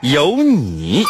[0.00, 1.04] 有你。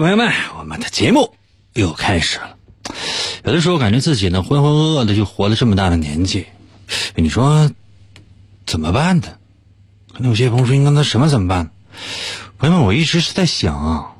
[0.00, 1.34] 朋友们，我们的节目
[1.74, 2.56] 又开始了。
[3.44, 6.46] 有的时候感觉自己呢浑浑噩噩的就活了这么大的年纪，
[7.14, 7.70] 你说
[8.66, 9.28] 怎么办呢？
[10.12, 11.70] 可能有些朋友说：“应该那什么怎么办？”
[12.58, 14.12] 朋友们，我一直是在想啊，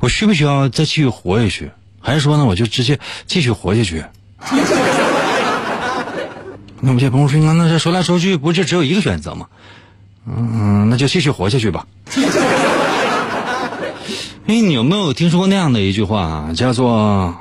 [0.00, 1.70] 我需不需要再继续活下去，
[2.00, 4.04] 还是说呢，我就直接继续活下去？
[6.80, 9.46] 那有些朋友说：“应该那这说来说去，不就只有一个选择吗？”
[10.26, 11.86] 嗯，那就继续活下去吧。
[14.46, 16.52] 哎，你有没有听说过那样的一句话？
[16.54, 17.34] 叫做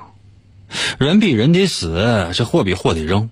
[0.97, 3.29] “人比人得死，这货比货得扔”，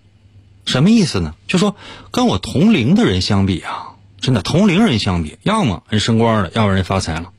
[0.68, 1.36] 什么意思呢？
[1.48, 1.78] 就说
[2.12, 7.30] 跟我同龄的人相比啊，真的同龄人相比，要么人升官了，要么人发财了，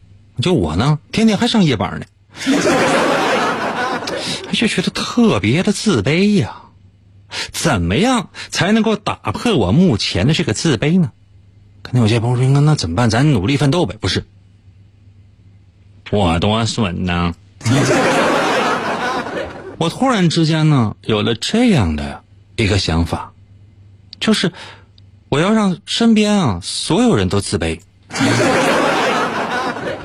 [0.41, 2.07] 就我呢，天天还上夜班呢，
[4.55, 6.57] 就觉得特别的自卑呀。
[7.51, 11.13] 怎么样才能够打破我目前的这个自卑呢？
[11.83, 13.11] 可能有些朋友说：“那那怎么办？
[13.11, 14.25] 咱努力奋斗呗。”不是。
[16.13, 17.35] 我多损呢！
[19.79, 22.23] 我突然之间呢，有了这样的
[22.57, 23.33] 一个想法，
[24.21, 24.53] 就是
[25.31, 27.81] 我要让身边啊所有人都自卑。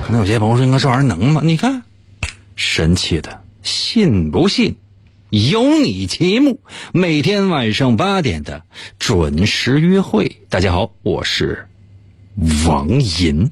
[0.02, 1.82] 可能有些朋友说：“应该这玩意儿能吗？”你看，
[2.56, 4.76] 神奇的，信不信？
[5.28, 6.58] 有你节目，
[6.90, 8.62] 每天晚上八点的
[8.98, 10.40] 准时约会。
[10.48, 11.68] 大家好，我是
[12.66, 13.50] 王银。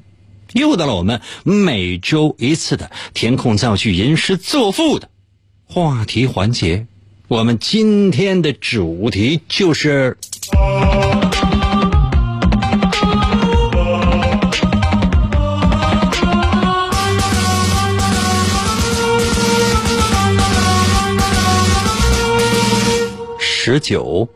[0.53, 5.09] 又到了我们每周一次的填空造句、吟诗作赋的
[5.65, 6.87] 话题环节。
[7.27, 10.17] 我们今天的主题就是
[23.39, 24.27] 十九。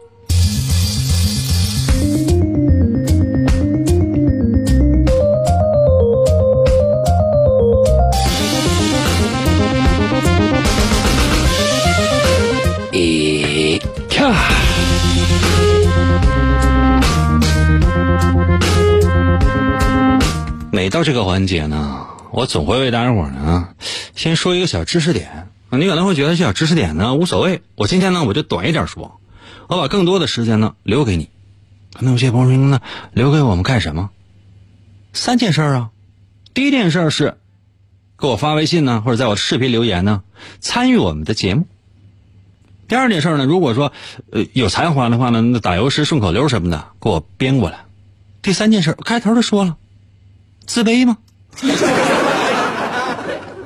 [20.73, 23.75] 每到这个环节呢，我总会为大家伙呢
[24.15, 25.49] 先说一个小知识点。
[25.69, 29.19] 你可能会觉得这小知识点呢无所谓，我今天呢我就短一点说，
[29.67, 31.29] 我把更多的时间呢留给你。
[31.99, 32.79] 那有些朋友说呢，
[33.11, 34.11] 留给我们干什么？
[35.11, 35.89] 三件事啊。
[36.53, 37.38] 第一件事是
[38.17, 40.23] 给我发微信呢，或者在我视频留言呢，
[40.61, 41.67] 参与我们的节目。
[42.88, 43.91] 第二件事呢，如果说
[44.31, 47.81] 呃有才华的话呢，那打油诗、顺口溜什么的给我编过来。
[48.41, 49.77] 第三件事，开头就说了，
[50.66, 51.17] 自卑吗？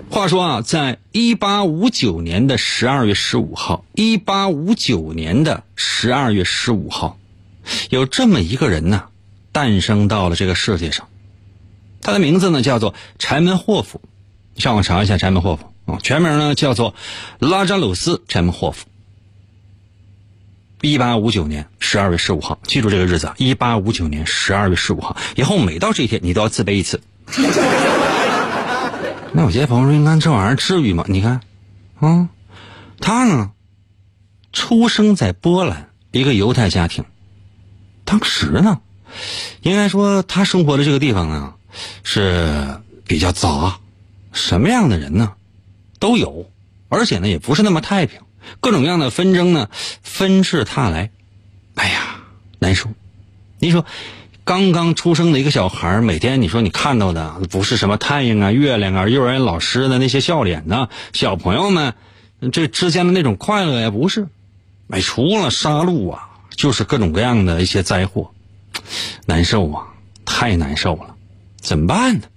[0.09, 7.17] 话说啊，在一八五九年的十二月十五号，一八五九年的十二月十五号，
[7.89, 9.03] 有这么一个人呢，
[9.51, 11.07] 诞生到了这个世界上。
[12.01, 14.00] 他的名字呢叫做柴门霍夫，
[14.57, 16.95] 上网查一下柴门霍夫啊，全名呢叫做
[17.39, 18.85] 拉扎鲁斯·柴门霍夫。
[20.81, 23.35] 一八五九年十二月十五号，记住这个日子啊！
[23.37, 27.01] 一八五九年十二月十五号，以后每到这一天，你都要自卑一次。
[29.31, 31.41] 那有些朋友说：“你看这玩意儿至于吗？”你看，
[31.99, 32.29] 啊，
[32.99, 33.51] 他呢，
[34.53, 37.03] 出生在波兰一个犹太家庭。
[38.03, 38.79] 当时呢，
[39.61, 41.55] 应该说他生活的这个地方呢
[42.03, 43.79] 是比较杂，
[44.31, 45.33] 什么样的人呢
[45.99, 46.51] 都有，
[46.89, 48.19] 而且呢也不是那么太平。
[48.59, 49.70] 各种各样的纷争呢，
[50.02, 51.12] 纷至沓来，
[51.76, 52.18] 哎呀，
[52.59, 52.90] 难受。
[53.59, 53.86] 你说，
[54.44, 60.90] 刚刚出生的一个小孩每天你说你看到的不是什么太阳啊、月亮啊、幼儿园老师的那些笑脸呢？
[61.14, 61.94] 小朋友们
[62.52, 64.28] 这之间的那种快乐呀，不是。
[64.90, 68.32] 哎，除了杀戮啊，就是各种各样的一些灾祸，
[69.26, 69.88] 难受啊，
[70.26, 71.16] 太难受了，
[71.59, 72.28] 怎么办呢？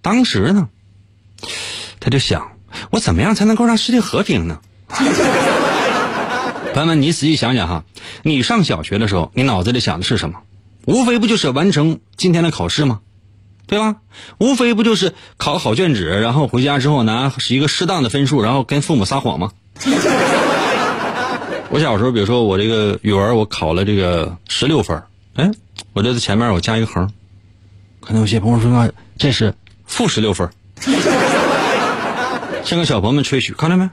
[0.00, 0.68] 当时呢，
[2.00, 2.52] 他就想，
[2.90, 4.60] 我怎么样才能够让世界和平呢？
[6.72, 7.84] 朋友们，你仔细想想哈，
[8.22, 10.38] 你上小学的时候，你脑子里想的是什么？
[10.86, 13.00] 无非不就是完成今天的考试吗？
[13.66, 13.96] 对吧？
[14.38, 19.50] 无非不就是考好卷子，然后回家之后拿一个适当的分数，然后跟父母撒谎吗？
[21.70, 25.02] 我小时候，比如说我这个语文我考了这个十六分，
[25.34, 25.50] 哎，
[25.92, 27.10] 我就在前面我加一个横，
[28.00, 29.52] 可能有些朋友说这是
[29.86, 30.48] 负十六分，
[32.62, 33.88] 像个小朋友们吹嘘，看到没？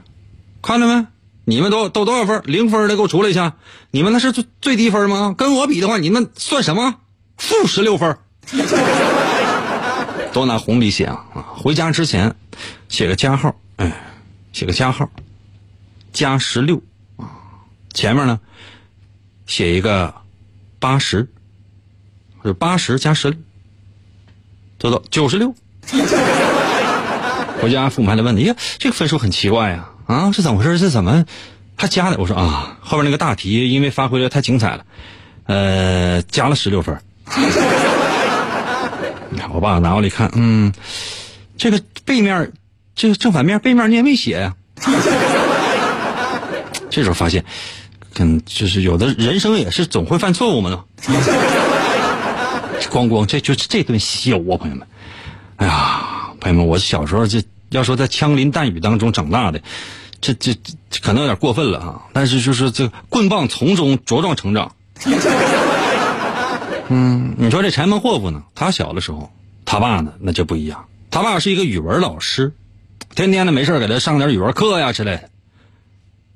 [0.62, 1.06] 看着没？
[1.44, 2.40] 你们都都多少分？
[2.44, 3.54] 零分的给我出来一下！
[3.90, 5.34] 你们那是最最低分吗？
[5.36, 6.94] 跟我比的话，你们算什么？
[7.36, 8.16] 负十六分。
[10.32, 11.26] 都拿红笔写啊！
[11.56, 12.34] 回家之前
[12.88, 13.92] 写个加号，哎，
[14.52, 15.10] 写个加号，
[16.12, 16.80] 加十六
[17.16, 17.26] 啊。
[17.92, 18.40] 前面呢
[19.46, 20.14] 写一个
[20.78, 21.28] 八十，
[22.38, 23.38] 或者八十加十六，
[24.78, 25.52] 得到九十六。
[27.60, 29.88] 回家父母还得问你，呀，这个分数很奇怪呀。
[30.12, 30.78] 啊是怎么回事？
[30.78, 31.24] 是怎么
[31.76, 32.16] 还加的？
[32.18, 34.84] 我说啊，后边那个大题因为发挥的太精彩了，
[35.46, 36.96] 呃，加了十六分。
[39.52, 40.72] 我爸拿过来一看，嗯，
[41.58, 42.52] 这个背面，
[42.94, 44.54] 这个正反面背面你也没写呀。
[46.88, 47.44] 这时候发现，
[48.14, 50.84] 跟就是有的人生也是总会犯错误嘛呢。
[52.90, 54.86] 咣咣，这就是这顿削啊，朋友们。
[55.56, 59.60] 哎呀，朋友们，我小时候这要说在枪林弹雨当中长大的。
[60.22, 60.54] 这这
[60.88, 62.02] 这可能有点过分了啊！
[62.12, 64.74] 但是就是这棍棒从中茁壮成长。
[66.88, 68.44] 嗯，你说这柴门霍夫呢？
[68.54, 69.32] 他小的时候，
[69.64, 70.86] 他爸呢那就不一样。
[71.10, 72.54] 他爸是一个语文老师，
[73.16, 75.28] 天天的没事给他上点语文课呀之类的。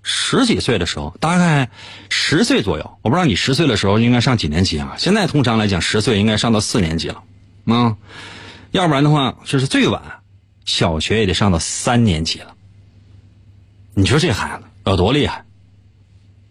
[0.03, 1.71] 十几岁的时候，大概
[2.11, 4.97] 十岁左右，我不知道你十岁的时候应该上几年级啊？
[4.99, 7.23] 现在通常来讲，十岁应该上到四年级了
[7.67, 7.97] 啊，
[8.73, 10.03] 要不然的话，就是最晚
[10.65, 12.56] 小学也得上到三年级了。
[13.99, 15.47] 你说这孩子有多厉害？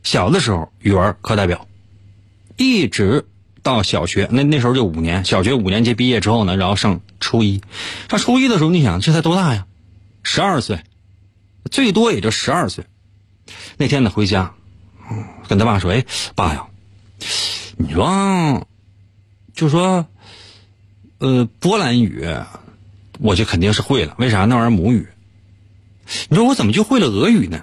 [0.01, 1.67] 小的时候语文课代表，
[2.57, 3.27] 一直
[3.61, 7.61] 到小学那那时候就五年，小学五年级毕业之后呢，然后上初一，
[8.09, 9.67] 上初一的时候，你想这才多大呀？
[10.23, 10.79] 十二岁，
[11.69, 12.85] 最多也就十二岁。
[13.77, 14.55] 那天呢回家，
[15.47, 16.03] 跟他爸说：“哎，
[16.33, 16.65] 爸呀，
[17.77, 18.67] 你说，
[19.53, 20.07] 就说，
[21.19, 22.27] 呃，波兰语，
[23.19, 24.15] 我就肯定是会了。
[24.17, 24.45] 为啥？
[24.45, 25.07] 那玩意儿母语。”
[26.29, 27.59] 你说我怎么就会了俄语呢？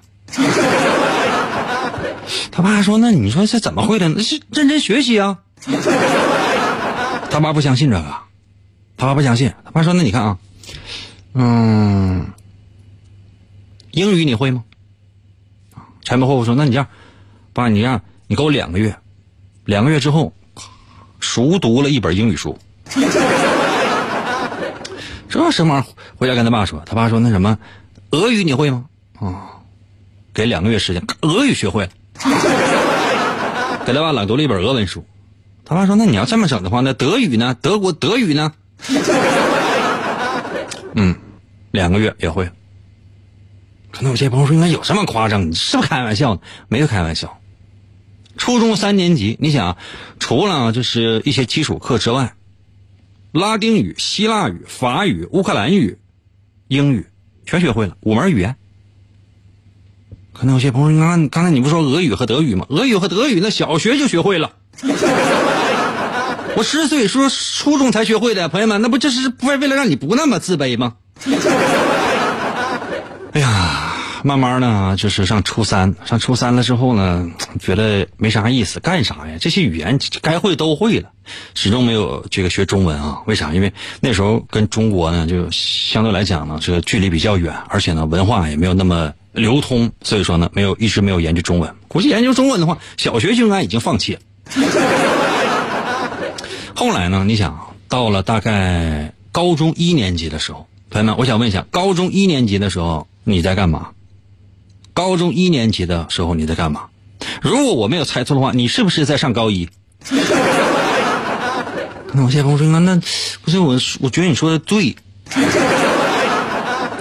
[2.50, 4.09] 他爸说：“那你说这怎么会的？
[4.09, 5.39] 那是认真学习啊。”
[7.31, 8.15] 他爸不相信这个，
[8.97, 9.53] 他爸不相信。
[9.65, 10.39] 他爸说：“那你看啊，
[11.35, 12.33] 嗯，
[13.91, 14.65] 英语你会吗？”
[16.03, 16.89] 柴门霍夫说：“那你这样，
[17.53, 18.97] 爸，你这样，你给我两个月，
[19.65, 20.33] 两个月之后，
[21.21, 22.59] 熟读了一本英语书。
[25.29, 25.87] 这什么玩意？
[26.17, 26.83] 回家跟他爸说。
[26.85, 27.59] 他爸说：那什么。”
[28.12, 28.85] 俄语你会吗？
[29.19, 29.59] 啊，
[30.35, 31.91] 给两个月时间，俄语学会了，
[33.87, 35.03] 给他爸朗读了一本俄文书。
[35.64, 37.56] 他爸说：“那你要这么整的话，那德语呢？
[37.62, 38.53] 德国德语呢？”
[40.94, 41.17] 嗯，
[41.70, 42.50] 两个月也会。
[43.91, 45.50] 可能有些朋友说：“应该有这么夸张？
[45.50, 46.41] 你是不是开玩笑呢？
[46.69, 47.38] 没有开玩笑。
[48.37, 49.79] 初中三年级，你想，
[50.19, 52.34] 除了就是一些基础课之外，
[53.32, 55.96] 拉丁语、希腊语、法语、乌克兰语、
[56.69, 57.06] 英语。”
[57.44, 58.56] 全学会了五门语言，
[60.32, 62.67] 可能有些朋友，刚刚才你不说俄语和德语吗？
[62.69, 64.53] 俄语和德语那小学就学会了，
[66.56, 70.94] 我十岁说初中才学会的，朋友们，那不就是为为了让你不那么自卑吗？
[73.32, 73.81] 哎呀。
[74.24, 77.29] 慢慢呢，就是上初三，上初三了之后呢，
[77.60, 79.36] 觉得没啥意思，干啥呀？
[79.41, 81.10] 这些语言该会都会了，
[81.55, 83.20] 始终没有这个学中文啊？
[83.26, 83.52] 为啥？
[83.52, 91.74] 因为那时候跟中国呢，就相对来讲呢，这个距离比较远，而且呢，文化也没有那么流通，所以说呢，没有一直没有研究中文。
[91.88, 94.20] 估计研究中文的话，小学就应该已经放弃了。
[96.74, 103.88] 后来呢，你想到了大概高中一年级的时候，朋友们，我想问一下，高中一年级的时候你在干嘛？
[104.93, 106.87] 高中一年级的时候你在干嘛？
[107.41, 109.69] 如果我没有猜错的话，你是不是在上高一？
[112.15, 113.01] 那我现在跟我说，那那
[113.43, 114.96] 不是我，我觉得你说的对。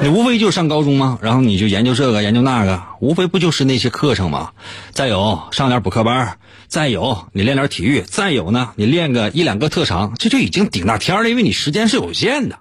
[0.01, 1.19] 你无非就是上高中吗？
[1.21, 4.51] 然后你就研究这个研究那个，无非不就是那些课程吗？
[4.91, 12.57] 再有上点补课班，再有你练点体育，再有呢你练个一两个特长，这就已经顶大天了，因为你时间是有限的。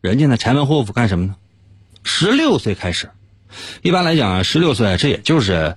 [0.00, 1.36] 人家呢，柴门霍夫干什么呢？
[2.02, 3.08] 十六岁开始。
[3.82, 5.76] 一般来讲啊，十六岁这也就是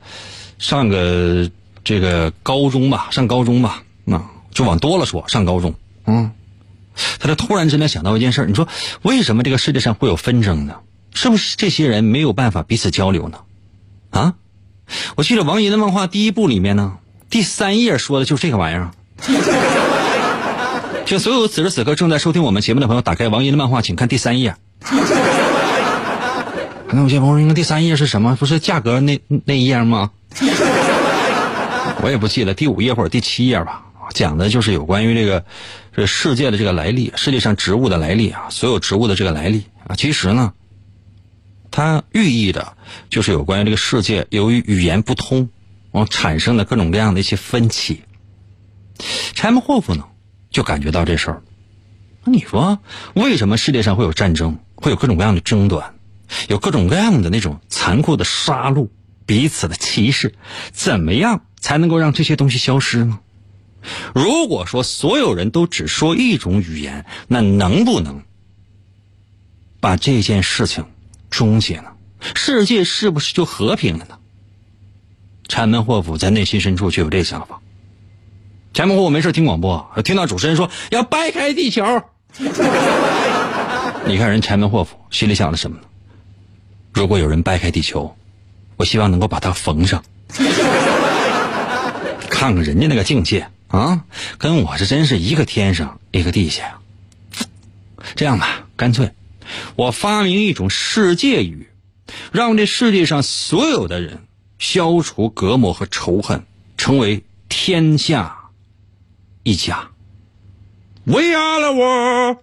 [0.60, 1.50] 上个
[1.84, 5.74] 这个高中吧，上高中吧，那就往多了说，上高中，
[6.06, 6.32] 嗯，
[7.20, 8.68] 他就突然之间想到一件事，你说
[9.02, 10.76] 为什么这个世界上会有纷争呢？
[11.14, 13.40] 是不是这些人没有办法彼此交流呢？
[14.12, 14.34] 啊，
[15.16, 16.98] 我记得王银的漫画第一部里面呢，
[17.30, 18.92] 第三页说的就是这个玩意儿。
[21.06, 24.56] 请所有此时此刻正在收听我们节目的朋友，打开王银的漫画，请看第三页。
[26.94, 28.36] 那有些朋友说，第三页是什么？
[28.36, 30.12] 不是价格那那一页吗？
[32.04, 33.86] 我也不记得第五页或者第七页吧。
[34.14, 35.46] 讲的就是有关于这个
[35.96, 39.96] 这世界的这个来历，世界上植物的来历啊，所有植物的这个来历啊。
[39.96, 40.52] 其实呢，
[41.70, 42.74] 它寓意的
[43.10, 45.48] 就是有关于这个世界由于语言不通，
[45.94, 48.02] 然后产生的各种各样的一些分歧。
[49.34, 50.04] 柴门霍夫呢，
[50.50, 51.42] 就感觉到这事儿。
[52.26, 52.80] 那你说，
[53.14, 55.94] 为什么世界上会有战争，会有各种各样的争端，
[56.48, 58.90] 有各种各样的那种残酷的杀戮、
[59.26, 60.34] 彼此的歧视？
[60.72, 63.20] 怎么样才能够让这些东西消失呢？
[64.14, 68.24] 如果说所有人都只说一种语言，那能不能
[69.80, 70.86] 把这件事情
[71.30, 71.92] 终结呢？
[72.36, 74.20] 世界是不是就和平了呢？
[75.48, 77.60] 柴门霍夫在内心深处却有这想法。
[78.74, 81.84] 柴门霍夫没事听广播，听到主持人说要掰开地球，
[84.06, 85.84] 你看人柴门霍夫心里想的什么呢？
[86.94, 88.16] 如果有人掰开地球，
[88.78, 90.04] 我希望能够把它缝上。
[92.30, 93.48] 看看人家那个境界。
[93.68, 94.04] 啊，
[94.38, 96.78] 跟我是真是一个天上一个地下。
[98.16, 99.12] 这样吧，干脆
[99.78, 101.70] 我发明一种世界语，
[102.34, 104.20] 让这世界上所有的人
[104.60, 106.44] 消除隔膜和仇恨，
[106.76, 108.36] 成为天下
[109.44, 109.88] 一家。
[111.06, 112.38] We are the world。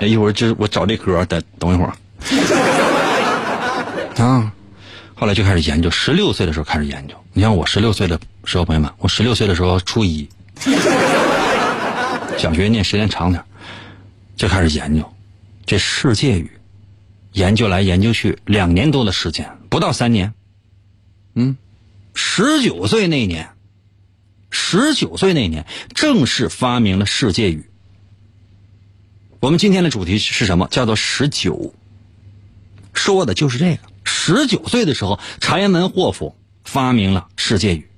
[0.06, 1.92] 一会儿就我找这歌，等等一会儿。
[4.16, 4.52] 啊。
[5.14, 7.14] 后来就开始研究，十六岁的时候开始研究。
[7.34, 10.26] 你像我十六岁的时候，朋友们，我十六岁的时候初一，
[12.38, 13.44] 小学念时间长点，
[14.34, 15.14] 就开始研究
[15.66, 16.50] 这世界语，
[17.32, 20.32] 研究来研究去，两年多的时间，不到三年。
[21.34, 21.56] 嗯，
[22.14, 23.50] 十九岁那年，
[24.50, 27.68] 十九岁那年正式发明了世界语。
[29.38, 30.66] 我们今天的主题是什么？
[30.70, 31.74] 叫做十九，
[32.94, 33.89] 说的就是这个。
[34.04, 37.88] 十九岁的时候，柴门霍夫发明了世界语。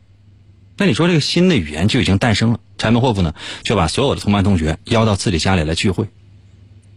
[0.77, 2.61] 那你说这个新的语言就已经诞生了。
[2.79, 6.09] 柴门霍夫呢，就把所有的同班同学邀到自己家里来聚会，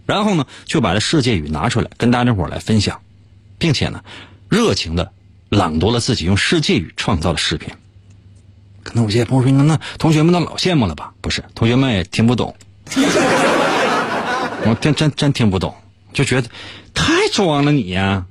[0.05, 3.01] 然后呢，就把这世界语拿出来跟大家伙来分享，
[3.59, 4.03] 并且呢，
[4.49, 5.11] 热情的
[5.49, 7.73] 朗读了自己用世界语创造的视频。
[8.81, 12.55] 可能有些朋友说：“那同学们都老羡慕了吧？”不是，同学们也听不懂。
[14.67, 15.75] 我真真真听不懂，
[16.13, 16.49] 就觉得
[16.93, 18.25] 太装了你呀。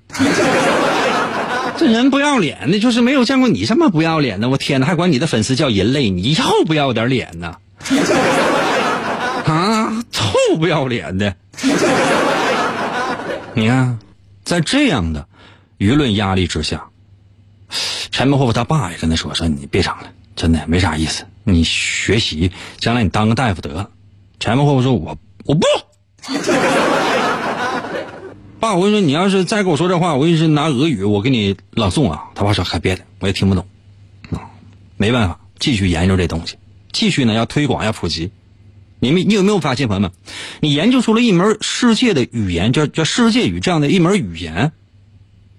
[1.77, 4.49] 这人不要脸的，就是没有见过你这么不要脸的。
[4.49, 7.57] 我天哪，还管你的粉丝叫人类，你要不要点脸呢？
[9.45, 11.35] 啊，臭不要脸的！
[13.55, 13.99] 你看，
[14.45, 15.27] 在这样的
[15.79, 16.85] 舆论压力之下，
[18.11, 21.25] 柴门霍夫他爸也跟他说：“说你别长了，真的没啥意思。
[21.45, 23.91] 你学习，将来你当个大夫得了。”
[24.41, 25.67] 柴门霍夫说：“我我不。”
[28.65, 32.31] 爸，我跟你说，你要是再跟我说这话，我跟你说拿俄语我给你朗诵啊。
[32.35, 33.67] 他爸说还别的，我也听不懂，
[34.97, 36.57] 没办法，继续研究这东西，
[36.91, 38.31] 继续呢要推广要普及。
[39.01, 40.13] 你们你有没有发现，朋友们，
[40.61, 44.73] 你研究出了一门世界的语言，叫叫世界语这样的一门语言，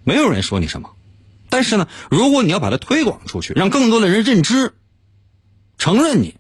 [0.04, 0.90] 没有人说你什么，
[1.50, 4.74] 但是呢，如果你要把它推广出去，让更多的人认知、
[5.78, 6.36] 承认你，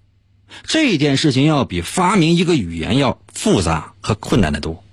[0.64, 4.84] 这件事情要比发明一个语言要复杂和困难的多。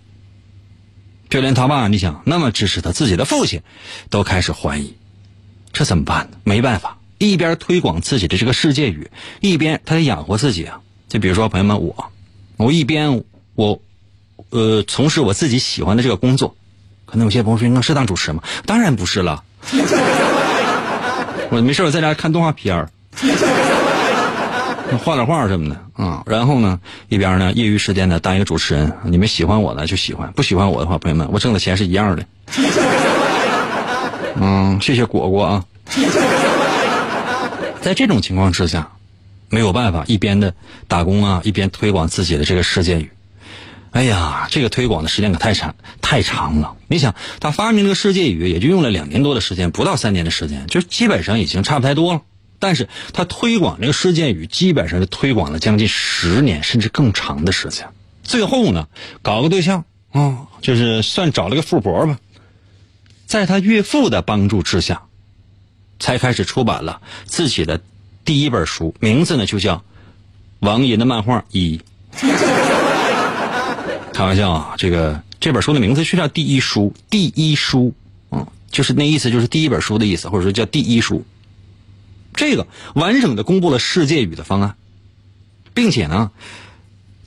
[1.33, 3.63] 就连他爸，你想那么支持他自己的父亲，
[4.11, 4.99] 都开始怀疑，
[5.73, 6.37] 这怎么办呢？
[6.45, 9.11] 没办法，一边推广自己的这个世界语，
[9.41, 10.81] 一边他得养活自己啊。
[11.09, 12.13] 就比如说朋友们，我，
[12.59, 13.25] 我一边
[13.55, 13.81] 我，
[14.51, 16.55] 呃，从事我自己喜欢的这个工作，
[17.07, 18.43] 可能有些朋友说，那是当主持吗？
[18.67, 19.43] 当然不是了，
[21.49, 22.91] 我没事我在家看动画片儿。
[24.99, 28.93] 画点画什么的啊，然后呢，一边呢，业余时间呢，当一个主持人。
[29.05, 32.25] 你们喜欢我的就喜欢，不喜欢我的话，朋友们，我挣的钱是一样的。
[34.37, 35.65] 嗯，谢谢果果啊。
[37.81, 38.93] 在这种情况之下，
[39.49, 40.55] 没有办法一边的
[40.89, 43.11] 打工啊，一边推广自己的这个世界语。
[43.91, 46.75] 哎呀，这个推广的时间可太长太长了。
[46.89, 52.23] 你想，他发明这个世界语也就用了两年多的时间，不到三年的时间，就基本上已经差不太多了。
[52.63, 57.89] 但是他推广这个事件语，基本上是推广了将近十年甚至更长的时间。
[58.23, 58.87] 最后呢，
[59.21, 62.21] 搞个对象啊，就是算找了个富婆吧。
[63.27, 65.03] 在他岳父的帮助之下，
[65.99, 67.81] 才开始出版了自己的
[68.25, 69.79] 第一本书，名字呢就叫
[70.61, 71.81] 《王寅的漫画一》。
[74.15, 77.93] 开玩笑啊，这个这本书的名字就叫第一书，第一书，
[78.31, 81.25] 嗯，就是那意思，就是第一本书的意思，或者说叫第一书。
[82.35, 84.77] 这个完整的公布了世界语的方案，
[85.75, 86.31] 并且呢，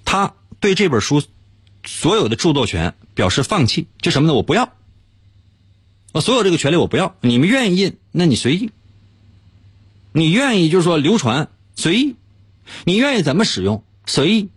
[0.03, 1.23] 他对这本书
[1.85, 4.33] 所有的著作权表示放弃，就什么呢？
[4.33, 4.73] 我不要，
[6.11, 8.71] 我所有这个权利我不要，你们愿意印，那你随意，
[10.11, 12.15] 你愿意就是说流传随意，
[12.83, 14.49] 你愿意怎么使用随意，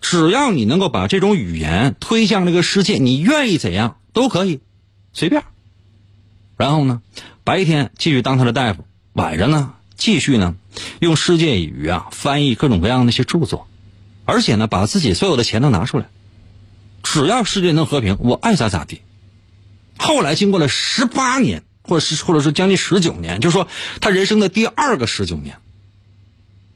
[0.00, 4.60] 只要你能够把这种语言推向这个世界，你愿意怎样都可以，
[5.12, 5.42] 随便。
[6.56, 7.00] 然后呢，
[7.42, 8.84] 白天继续当他的大夫，
[9.14, 9.74] 晚上呢？
[9.96, 10.56] 继续呢，
[11.00, 13.68] 用世界语啊翻译各种各样的一些著作，
[14.24, 16.08] 而且呢，把自己所有的钱都拿出来，
[17.02, 19.00] 只要世界能和平，我爱咋咋地。
[19.96, 23.68] 后来经过了十八年，或者是或者说将近十九年，就是说
[24.00, 25.56] 他人生的第二个十九年，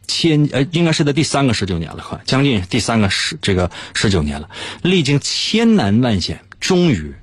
[0.07, 4.49] 千呃应该是在第三个十九年了，快将近第三个十这个十九年了，
[4.83, 7.15] 历经千难万险，终于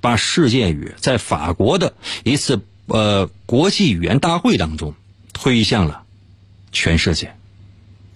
[0.00, 4.94] 把世界语在法国的一次呃国际语言大会当中。
[5.40, 6.02] 推向了
[6.72, 7.32] 全世界，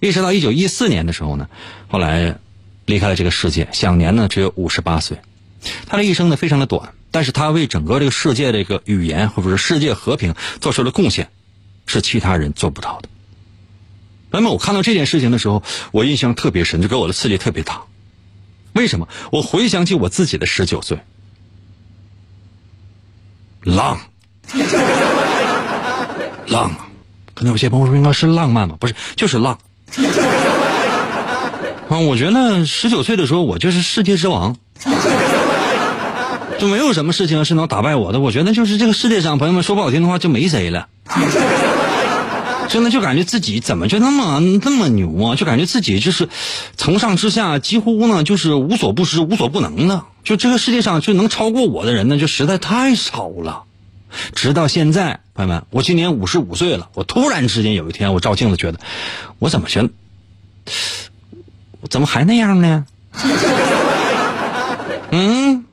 [0.01, 1.47] 一直到一九一四年的时候呢，
[1.87, 2.37] 后来
[2.85, 5.19] 离开了这个世界，享年呢只有五十八岁。
[5.85, 11.29] 他的一生呢非常的短，但是他为整个这个世界这个语言或者是世界和平做出了贡献，
[11.85, 13.07] 是其他人做不到的。
[14.29, 15.63] 那么我看到这件事情的时候，
[15.93, 17.83] 我印象特别深，就给我的刺激特别大。
[18.73, 19.07] 为什么？
[19.31, 20.99] 我回想起我自己的十九岁，
[23.61, 24.01] 浪，
[26.47, 26.82] 浪！
[27.33, 29.57] 可能有些朋友说应该是浪漫吧，不是，就是浪。
[31.89, 34.55] 啊，我觉得十九岁的时候我就是世界之王，
[36.57, 38.19] 就没有什么事情是能打败我的。
[38.19, 40.87] 我觉得就是这个世界上，朋友们说不好听的话就没谁了。
[42.69, 45.35] 真的就感觉自己怎么就那么那么牛啊？
[45.35, 46.27] 就感觉自己就是
[46.75, 50.03] 从上至下几乎呢就是无所不知、无所不能的。
[50.23, 53.63] 就这个世界上就能超过我的人呢，就实在太少了。
[54.33, 56.89] 直到现在，朋友们，我今年五十五岁了。
[56.93, 58.79] 我突然之间有一天，我照镜子，觉得
[59.39, 59.89] 我怎么觉得，
[61.89, 62.85] 怎么还那样呢？
[65.11, 65.65] 嗯，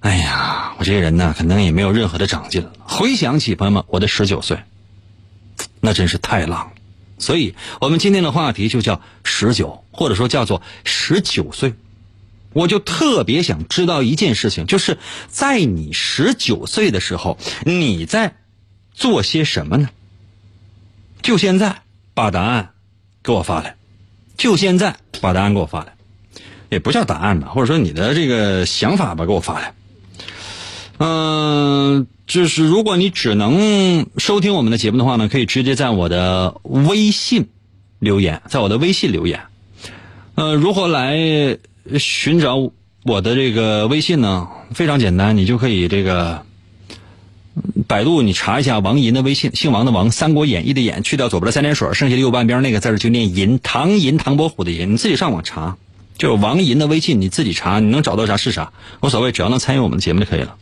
[0.00, 2.72] 哎呀，我这个人呢，可能也没有任何的长进了。
[2.84, 4.58] 回想起朋友们，我的十九岁，
[5.80, 6.72] 那真是太浪了。
[7.18, 11.74] 所以我们今天的话题就叫十九，或者说叫做十九岁。
[12.52, 18.34] 我就特别想知道一件事情，就是在你十九岁的时候，你在
[18.92, 19.90] 做些什么呢？
[21.22, 21.82] 就现在
[22.14, 22.70] 把答案
[23.22, 23.76] 给我发来，
[24.36, 25.94] 就现在把答案给我发来，
[26.70, 29.74] 也不叫答案吧，或者说你的这个想法吧，给我发来。
[30.98, 37.48] 嗯，就是如果你只能收听我们的节目的话呢，可以直接在我的微信
[37.98, 39.40] 留言，在我的微信留言。
[40.34, 41.58] 呃，如何来？
[41.98, 42.72] 寻找
[43.04, 46.42] 我的这个微信呢，非常简单，你就可以这个
[47.86, 55.76] 百度，你查一下王银的微信，姓王的王，《三国演义》的演，去掉左边的三点水，剩下的右半边那个字就念银，唐银，唐伯虎的银，你自己上网查，
[56.18, 60.56] 就是王银的微信，你自己查，你能找到啥是啥，无所谓，只要能参与我们的节目就可以了。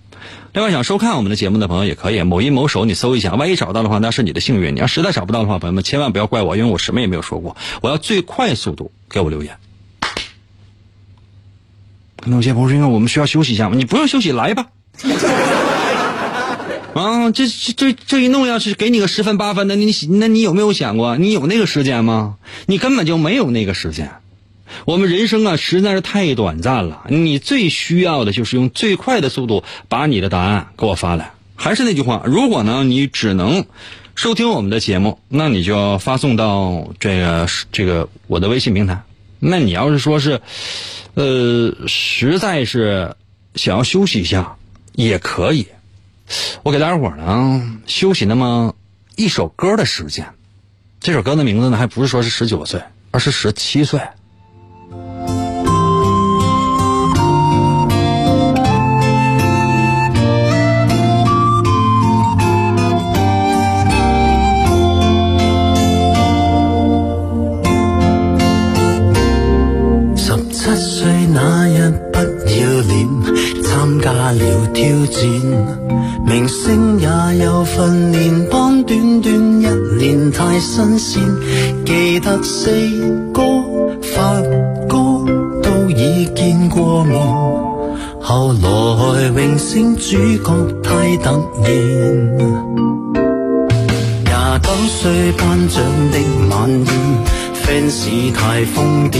[0.52, 9.58] 另外，想收看我们的节目的朋友也可以，某音某手你搜一下，万一找到的话，那是你的幸运；你要实在找不到的话，朋友们千万不要怪我，因为我什么也没有说过，我要最快速度给我留言。
[12.26, 14.66] 那有些朋友说：“因为我们需要休息一下嘛，你不用休息，来吧。
[16.94, 22.36] 啊，这这这这一弄，要是给你个十分八分的，你那你有没有想过，你有那个时间吗？
[22.66, 24.10] 你根本就没有那个时间。
[24.86, 27.04] 我们人生啊，实在是太短暂了。
[27.08, 31.32] 你最需要的就是用最快的速度把你的答案给我发来。
[31.54, 33.66] 还是那句话，如果呢，你只能
[34.14, 39.02] 收听我们的节目，那你就要发送到这个这个我的微信平台。
[39.48, 40.40] 那你要是说是。”
[41.16, 43.16] 呃，实在是
[43.54, 44.58] 想要休息一下，
[44.92, 45.66] 也可以。
[46.62, 48.74] 我给大家伙呢休息那么
[49.16, 50.34] 一首歌的时间。
[51.00, 52.82] 这首歌的名字呢，还不是说是十九岁，
[53.12, 53.98] 而是十七岁。
[75.06, 75.22] 战，
[76.26, 77.08] 明星也
[77.44, 79.66] 有训练班，短短一
[79.98, 81.22] 年太新鲜。
[81.84, 82.70] 记得四
[83.32, 83.42] 哥、
[84.02, 84.40] 发
[84.88, 85.24] 哥
[85.62, 87.16] 都已见过面，
[88.20, 91.30] 后来荣升主角太突
[91.62, 91.66] 然，
[94.24, 96.18] 廿九岁颁奖的
[96.50, 96.88] 晚宴
[97.54, 99.18] ，fans 太疯癫，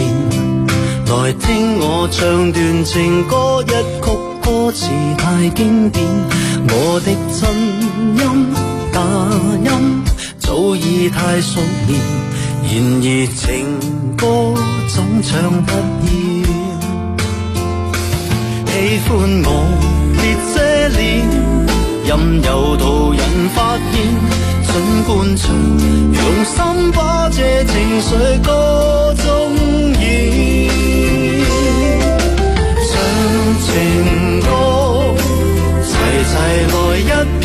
[1.07, 3.71] 来听我唱段情歌一
[4.05, 4.07] 曲，
[4.47, 4.87] 歌词
[5.19, 6.07] 太经典，
[6.69, 7.51] 我的真
[8.15, 8.23] 音
[8.93, 9.01] 假
[9.65, 9.69] 音
[10.39, 12.01] 早已太熟练，
[12.63, 13.45] 然而情
[14.17, 14.55] 歌
[14.87, 15.73] 总唱不
[16.07, 16.15] 厌。
[18.69, 18.73] 喜
[19.09, 19.11] 欢
[19.43, 19.49] 我
[20.15, 20.23] 别
[20.55, 20.55] 遮
[20.97, 21.05] 脸，
[22.07, 22.11] 任
[22.45, 23.21] 由途人
[23.53, 23.59] 发
[23.91, 23.93] 现。
[24.63, 25.45] 尽管唱，
[26.13, 26.55] 用心
[26.93, 29.27] 把这情绪歌中
[30.01, 30.07] 演。
[33.77, 34.49] 情歌，
[35.85, 35.93] 齐
[36.25, 36.33] 齐
[36.73, 37.45] 来一遍，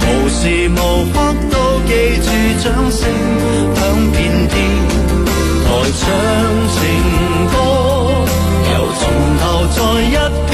[0.00, 0.78] 无时无
[1.10, 1.16] 刻
[1.50, 1.54] 都
[1.86, 2.26] 记住
[2.62, 3.00] 掌声
[3.74, 3.80] 响
[4.12, 4.20] 遍
[4.50, 4.52] 天。
[5.64, 5.68] 来
[6.00, 6.02] 唱
[6.74, 6.76] 情
[7.50, 7.56] 歌，
[8.74, 9.02] 由从
[9.40, 9.42] 头
[9.72, 10.16] 再一
[10.50, 10.53] 遍，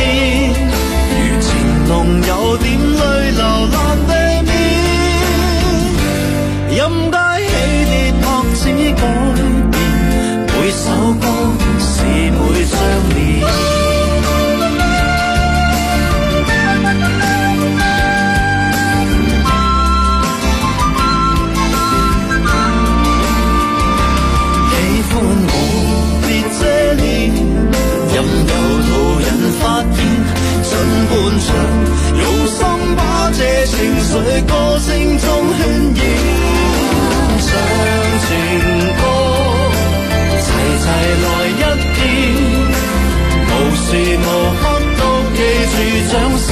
[33.81, 34.13] 情绪
[34.43, 35.59] 歌声中渲
[35.97, 36.01] 染。
[37.41, 37.49] 唱
[38.27, 38.29] 情
[39.01, 39.03] 歌，
[40.45, 40.47] 齐
[40.83, 40.85] 齐
[41.25, 41.63] 来一
[41.97, 41.99] 遍，
[43.49, 43.89] 无时
[44.21, 44.29] 无
[44.61, 44.63] 刻
[44.99, 45.01] 都
[45.35, 45.39] 记
[45.71, 45.75] 住
[46.13, 46.49] 掌声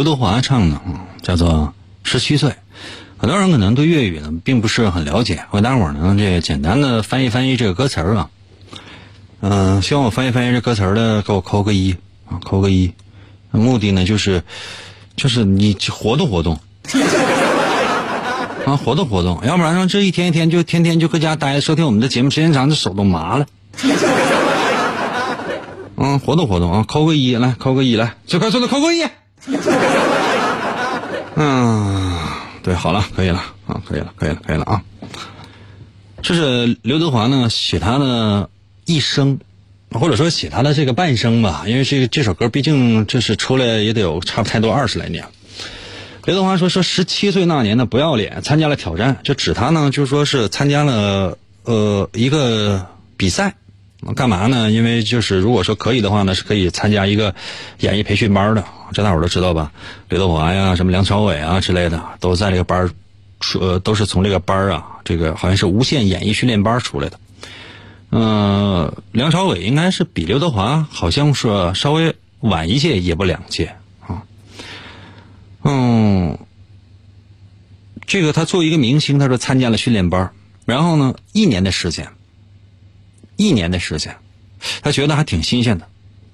[0.00, 1.74] 刘德华唱的，嗯叫做
[2.10, 2.48] 《十七岁》。
[3.18, 8.30] 很多人可能对粤语呢并不是很了解，我给大伙儿呢这简单的翻译翻译这个歌词儿啊。
[9.42, 11.94] 嗯、希望我翻译翻译这歌词儿的，给我扣个一
[12.30, 12.94] 啊，扣个一。
[13.50, 14.42] 目的呢就是
[15.16, 16.58] 就是你活动活动。
[18.64, 23.44] 啊，活动活动，要不然，这一天一天就天天就搁家待着，收听我们的节目时间长，这手都麻了。
[26.02, 29.04] 嗯，活动活动啊，扣个一来，扣个一来，最快速的扣个一。
[31.36, 32.12] 嗯，
[32.62, 34.82] 对，好了，可以了啊，可以了，可以了，可以了啊。
[36.22, 38.50] 这是刘德华呢写他的
[38.84, 39.38] 一生，
[39.92, 45.24] 或者说写他的这个半生吧，因为这这首歌毕竟这是出来也得有差不太多二十来年。
[46.26, 53.54] 刘德华说说十七岁那年呢不要脸参加了挑战，就指他呢就说是参加了呃一个比赛，
[54.16, 54.70] 干嘛呢？
[54.70, 57.34] 因为就是如果说可以的话呢，是可以参加一个
[57.80, 59.72] 演艺培训班的，这大伙都知道吧？
[60.08, 62.90] 刘德华呀，什么梁朝伟啊之类的，都在这个班儿
[63.40, 67.20] 出，呃，都是从这个班儿啊，这个好像是无线演艺训练班出来的。
[68.10, 74.22] 嗯、梁朝伟应该是比刘德华好像是稍微晚一届，也不两届啊。
[75.62, 76.38] 嗯，
[78.06, 80.32] 这个他作为一个明星，他说参加了训练班，
[80.64, 82.08] 然后呢，一年的时间，
[83.40, 84.16] 一年的时间，
[84.82, 85.86] 他觉得还挺新鲜的。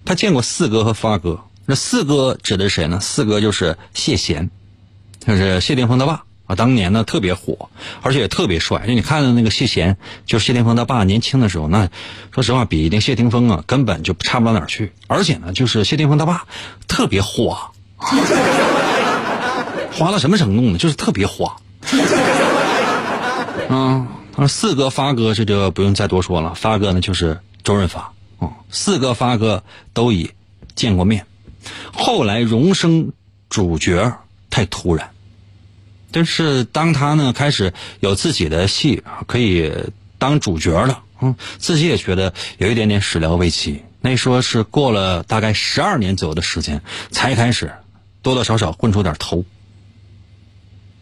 [0.04, 2.98] 他见过四哥和发哥，那四哥指的是谁呢？
[3.00, 4.50] 四哥就是谢贤，
[5.24, 7.70] 就是谢霆锋他爸啊，当年呢特别火，
[8.02, 8.86] 而且也特别帅。
[8.88, 11.88] 就你看的那个谢贤，就是谢霆锋他爸年轻的时候，那
[12.34, 14.92] 说实话比那谢霆锋啊根本就差不到哪儿去。
[15.06, 16.46] 而且呢，就是谢霆锋他爸
[16.88, 17.70] 特别花，
[19.94, 20.78] 花到什么程度呢？
[20.78, 21.56] 就是特别花。
[23.68, 30.30] 啊， 他说四哥发哥这就不用再多说了，发哥呢就是周润发，嗯，四哥发哥都已
[30.74, 31.26] 见过面，
[31.94, 33.12] 后来荣升
[33.48, 34.18] 主角
[34.50, 35.10] 太突然。
[36.12, 39.72] 但是当他呢开始有自己的戏，可以
[40.18, 43.82] 当主角了，嗯，自己也觉得有一点点始料未及。
[44.02, 47.72] 那说是过了大概十二年左右的时间，才开始
[48.20, 49.46] 多多少少混出点头。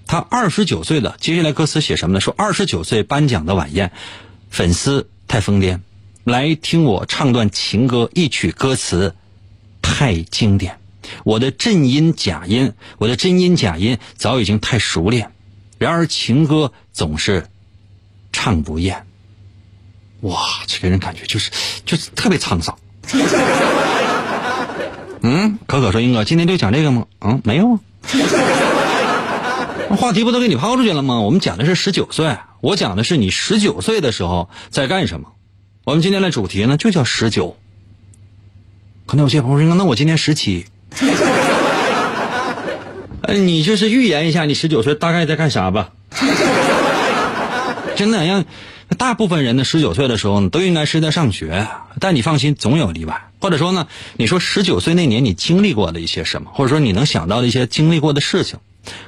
[0.07, 2.21] 他二十九岁的，接下来歌词写什么呢？
[2.21, 3.91] 说二十九岁颁奖的晚宴，
[4.51, 5.81] 粉丝太疯癫，
[6.25, 9.15] 来听我唱段情歌，一曲歌词
[9.83, 10.79] 太经典。
[11.25, 15.33] 我的真音假音，我的真音假音早已经太熟练，
[15.79, 17.47] 然而情歌总是
[18.33, 19.07] 唱不厌。
[20.21, 21.51] 哇，这个人感觉就是
[21.85, 22.79] 就是特别沧桑。
[25.21, 27.07] 嗯，可可说英哥今天就讲这个吗？
[27.21, 27.81] 嗯，没有啊。
[29.97, 31.21] 话题不都给你抛出去了吗？
[31.21, 35.29] 我们讲的是十九岁，我讲的是你十九岁的时候在干什么。
[35.85, 37.57] 我们今天的主题呢就叫十九。
[39.07, 40.65] 可能有些朋友说，那我今年十七。
[43.23, 45.93] 呃，你就是预言一下，你十九岁大概在干啥吧？
[47.97, 48.45] 真的，让
[48.99, 51.67] 大部分人呢，十九岁的时候呢，都应该是在上学。
[52.01, 53.31] 但你放心，总有例外。
[53.41, 58.59] 或者说呢，你说十九岁那年你经历过的一些什么，或者说你能想到的一些经历过的事情，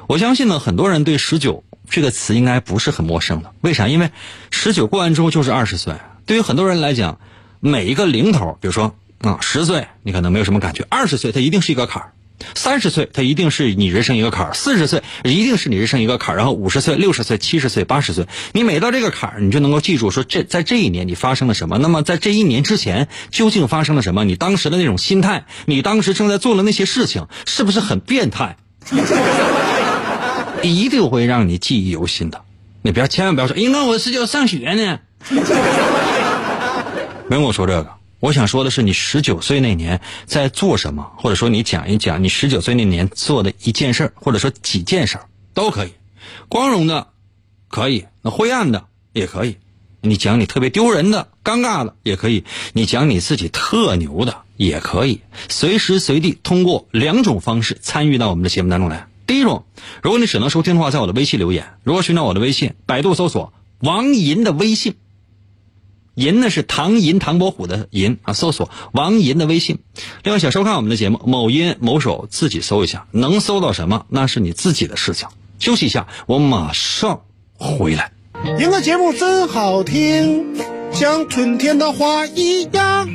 [0.09, 3.53] 我相信呢，很多人对十九这个词应该不是很陌生的。
[3.61, 3.89] 为啥？
[3.89, 4.11] 因为
[4.51, 5.95] 十九过完之后就是二十岁。
[6.25, 7.19] 对于很多人来讲，
[7.61, 12.13] 每一个零头，比如说啊，十岁你可能没有什么感觉，二十岁它一定是一个坎儿。
[12.55, 21.79] 三十岁，它一定是你人生一个坎儿；四十岁，一定是你人生一个坎儿；然后五十岁、六十岁、七十岁、八十岁，你每到这个坎儿，你就能够记住说这在这一年你发生了什么。
[21.79, 24.25] 那么在这一年之前究竟发生了什么？
[24.25, 28.59] 你当时的那种心态，你当时正在做的那些事情，是不是很变态？
[30.75, 32.43] 一定会让你记忆犹新的。
[32.83, 35.01] 你不要千万不要说，因为我是要上学呢。
[37.29, 37.91] 没跟我说这个。
[38.21, 45.19] 我想说的是，你十九岁那年在做什么，或者说你讲一讲你十九岁那年做的一件事或者说几件事
[45.53, 45.93] 都可以。
[46.49, 47.09] 光荣的
[47.69, 49.57] 可以，那灰暗的也可以。
[50.01, 55.21] 你讲你特别丢人的、尴尬的也可以，你讲你自己特牛的也可以。
[55.49, 59.09] 随时随地通过两种方式参与到我们的节目当中来。
[59.27, 59.65] 第一种，
[60.03, 61.75] 如果你只能收听的话，在我的微信留言。
[61.83, 64.95] 如果寻找我的微信，百度搜索王银的微信。
[66.15, 69.81] 银呢是唐银唐伯虎的银啊，搜索王银的微信。
[70.23, 75.29] 另外想收看我们的节目，某音某手自己搜一下，能搜到什么那是你自己的事情。
[75.59, 77.23] 休息一下，我马上
[77.59, 78.13] 回来。
[78.59, 80.57] 赢个节目真好听，
[80.93, 83.09] 像春天的花一样。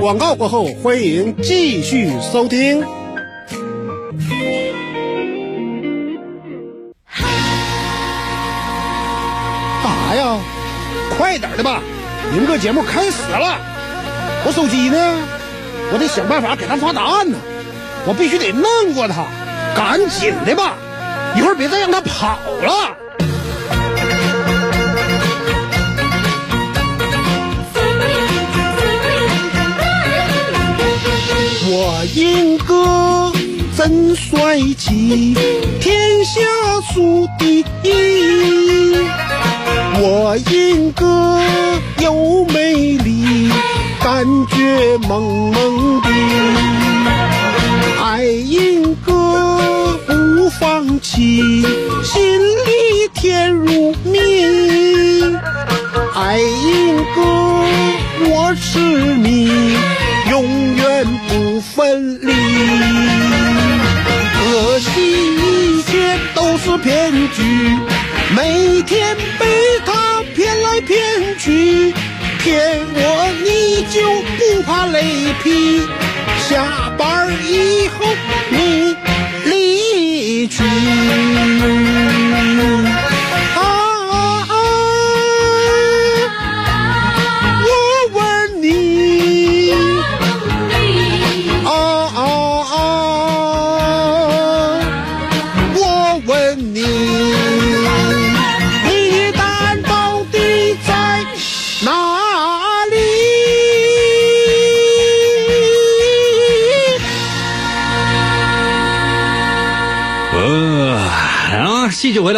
[0.00, 2.84] 广告过后，欢迎继续收听。
[10.04, 10.38] 啥呀？
[11.16, 11.80] 快点的吧，
[12.34, 13.58] 赢个节目开始了。
[14.44, 14.98] 我手机呢？
[15.92, 17.38] 我得想办法给他发答案呢。
[18.06, 19.24] 我必须得弄过他，
[19.74, 20.74] 赶紧的吧，
[21.36, 22.96] 一会儿别再让他跑了。
[31.66, 33.23] 我英哥
[33.86, 35.36] 真帅气，
[35.78, 36.40] 天下
[36.90, 38.96] 数第一。
[40.00, 41.38] 我英哥
[42.00, 43.50] 又美丽，
[44.02, 46.08] 感觉萌萌的。
[48.02, 51.42] 爱英哥不放弃，
[52.02, 54.16] 心里甜如蜜。
[56.14, 57.20] 爱英哥，
[58.30, 59.76] 我是你，
[66.78, 67.42] 骗局，
[68.36, 69.46] 每天被
[69.86, 70.98] 他骗来骗
[71.38, 71.92] 去，
[72.38, 74.02] 骗我你就
[74.36, 75.82] 不怕雷劈？
[76.48, 78.04] 下班以后
[78.50, 78.96] 你
[79.44, 80.62] 离去。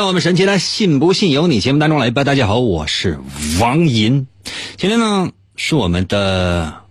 [0.07, 2.23] 我们神奇的“信不信由你”节目当中来吧。
[2.23, 3.19] 大家好，我是
[3.59, 4.29] 王银。
[4.77, 6.85] 今天呢是我们的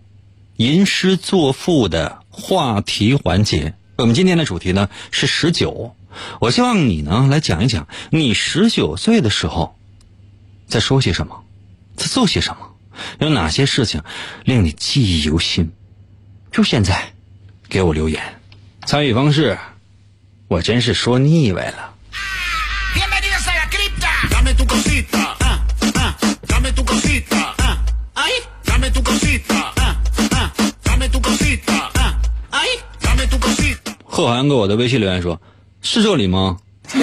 [0.58, 3.74] 吟诗作赋的话题环节。
[3.96, 5.96] 我们今天的主题呢是十九。
[6.42, 9.78] 我希望你呢来讲一讲你十九岁的时候
[10.68, 11.46] 在说些什么，
[11.96, 12.74] 在做些什么，
[13.20, 14.04] 有哪些事情
[14.44, 15.72] 令你记忆犹新。
[16.52, 17.14] 就现在，
[17.70, 18.22] 给我留言。
[18.86, 19.58] 参与方式，
[20.50, 21.95] 我真是说腻歪了。
[34.16, 35.42] 贺涵给我的微信留言说
[35.84, 36.56] ：“是这里吗？”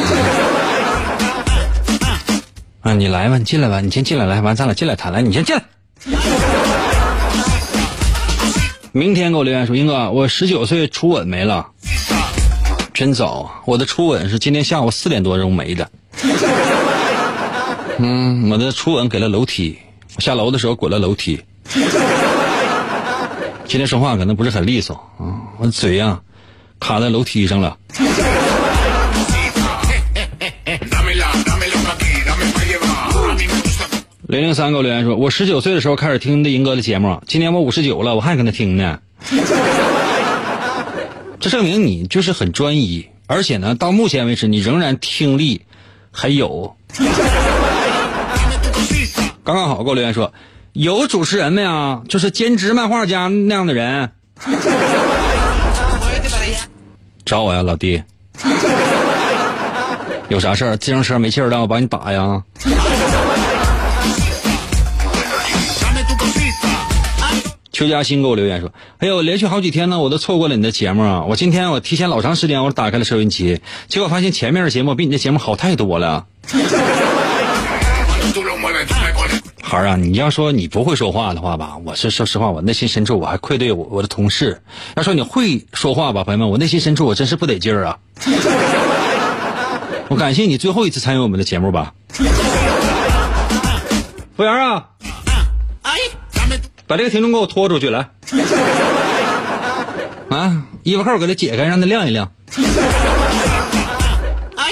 [2.81, 5.63] 啊，你来吧，你进来吧，你先进来，来，完咱俩进来谈，来，你先进来。
[8.93, 11.67] 明天给我留言说，英哥，我十九岁初吻没了，
[12.95, 15.91] 真早，我的初吻是今天下午四点多钟没的。
[18.01, 19.77] 嗯，我的初吻给了楼梯，
[20.17, 21.39] 我下楼的时候滚了楼梯。
[23.67, 26.19] 今天说话可能不是很利索啊，我嘴呀、
[26.83, 27.79] 卡在楼梯上了。
[34.27, 38.99] 零零三给我留言说，我十九岁的时候开始听的英哥的节目，今年我五十九了，我还跟他听呢。
[41.39, 45.63] 这证明你就是很专一，而且呢，到目前为止你仍然听力
[46.11, 46.77] 还有。
[49.45, 50.33] 刚刚好给我留言说，
[50.73, 52.03] 有主持人没啊？
[52.09, 54.11] 就是兼职漫画家那样的人。
[57.25, 58.03] 找我呀，老弟。
[60.29, 60.77] 有啥事儿？
[60.77, 62.43] 自行车没气儿，让我帮你打呀。
[67.73, 71.25] 邱嘉欣给我留言说：“哎呦，连续好几天呢，我都错过了你的节目啊！
[71.29, 76.27] 我今天我提前老长时间我打开了收音机，结果发现前面的节目比你的节目好太多了。
[79.73, 84.61] 孩儿啊，你要说你不会说话的话吧，我是说实话，我内心深处我还愧对我我的同事。
[84.97, 87.97] 要说你会说话吧，朋友们，我内心深处我真是不得劲儿啊！
[90.09, 91.95] 我感谢你最后一次参与我们的节目吧。
[94.37, 94.85] 服务员啊
[96.87, 98.11] 把这个听众给我拖出去来。
[100.29, 102.31] 啊，衣服扣给他解开，让他晾一晾。
[104.55, 104.69] Ah,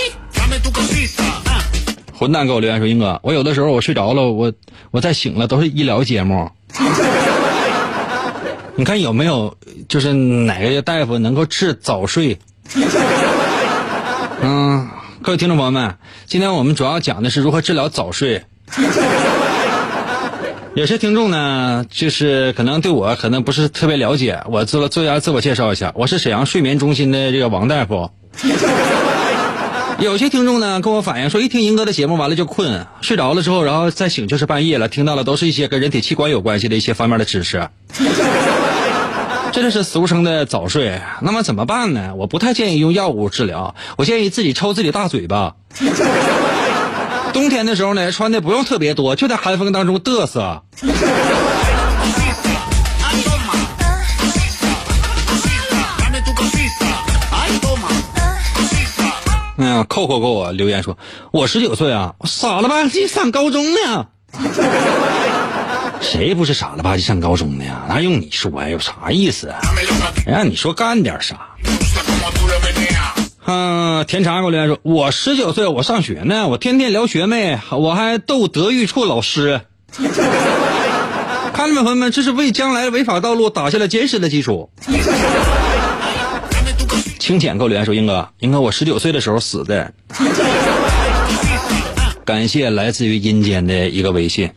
[2.13, 4.53] 混蛋给我留言说：“英哥，我有的时候我睡着了，我
[4.91, 6.51] 我再醒了都是医疗节目。
[8.77, 9.57] 你看有没有
[9.89, 12.39] 就是哪个大夫能够治早睡？
[14.43, 14.89] 嗯，
[15.23, 15.95] 各位听众朋友们，
[16.27, 18.43] 今天我们主要讲的是如何治疗早睡。
[20.75, 28.11] 有些听众呢，就是可能对我可能不是特别了解，我做了做一下自我介绍一下，我是沈阳睡眠中心的这个王大夫。
[30.03, 37.69] 有些听众呢跟我反映说，一听银哥的节目完了就困，睡着了之后，然后再醒就是半夜了，听到了都是一些跟人体器官有关系的一些方面的知识。
[39.53, 41.01] 这就是俗称的早睡。
[41.21, 42.15] 那么怎么办呢？
[42.17, 45.55] 我不太建议用药物治疗，我建议自己抽自己大嘴巴。
[47.35, 50.63] 冬天的时候呢，穿的不用特别多，就在寒风当中嘚瑟。
[59.61, 60.97] 哎呀，扣扣给我留言说，
[61.33, 64.07] 我十九岁啊，我傻了吧唧上高中呢。
[66.01, 67.83] 谁不是傻了吧唧上高中的呀？
[67.87, 70.31] 那用你说呀，有啥意思啊？Dámelo pa' ti.
[70.31, 71.39] 让你说干点啥？
[73.45, 79.61] 嗯，甜茶给我留言说，我十九岁，我上学呢，我天天聊学妹，我还逗德育处老师。
[81.53, 84.71] 看着没，朋友们，这是为将来违法道路打下了坚实的基础。
[87.31, 89.93] 清浅给我留言说，英哥，英哥，我十九岁的时候死的。
[92.25, 94.51] 感谢来自于阴间的一个微信。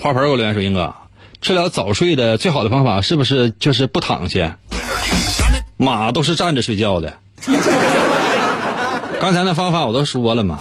[0.00, 0.94] 花盆给我留言说，英哥，
[1.42, 4.56] 治疗早睡的最好的方法是不是就是不躺下？
[5.76, 7.12] 马都是站着睡觉的。
[9.20, 10.60] 刚才那方法我都说了嘛，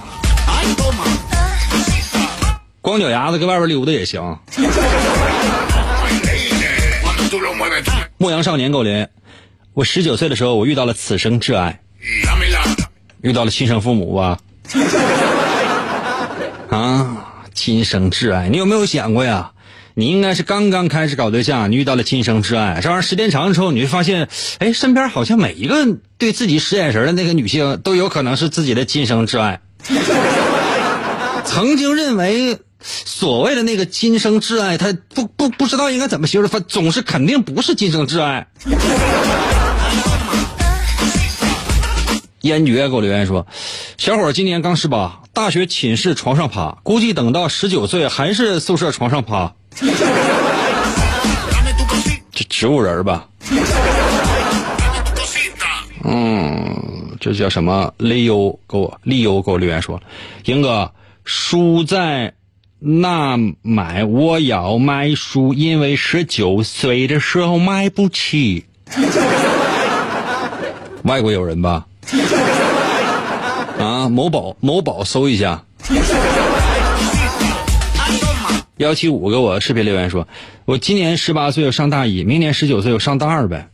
[2.82, 4.38] 光脚丫子搁外边溜达也行。
[8.22, 9.07] 牧羊少年狗林，
[9.74, 11.82] 我十九岁的时候，我遇到了此生挚爱，
[13.22, 14.38] 遇到了亲生父母吧？
[16.69, 19.53] 啊，亲生挚爱，你有没有想过呀？
[19.95, 29.61] 你应该是刚刚开始搞对象，你遇到了亲生挚爱，这玩意儿时间长了之后，你会发现，哎，身边好像每一个对自己使眼神的那个女性，都有可能是自己的亲生挚爱。
[31.43, 38.47] 曾经认为所谓的那个今生挚爱，他不不不知道应该怎么形容，他总是肯定不是今生挚爱。
[42.41, 43.45] 烟绝给我留言说，
[43.99, 49.53] 小伙今年刚十八，大学寝室床上趴，估计等到十九岁还是宿舍床上趴。
[52.34, 53.27] 这植物人吧？
[56.03, 57.93] 嗯，这叫什么？
[57.97, 60.01] 利优给我利优给我留言说，
[60.45, 60.91] 英哥，
[61.23, 62.34] 输在
[62.84, 68.65] 那买，我要买书，因为十九岁的时候买不起。
[71.03, 71.86] 外国友人吧？
[73.77, 75.63] 啊，某宝某宝搜一下。
[78.77, 80.27] 幺七五给我视频留言说，
[80.65, 83.69] 我今年十八岁，我上大一，明年十九岁，我上大二呗。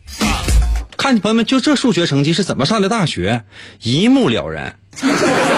[0.98, 3.44] 看朋友们，就这数学成绩是怎么上的大学，
[3.82, 4.76] 一目了然。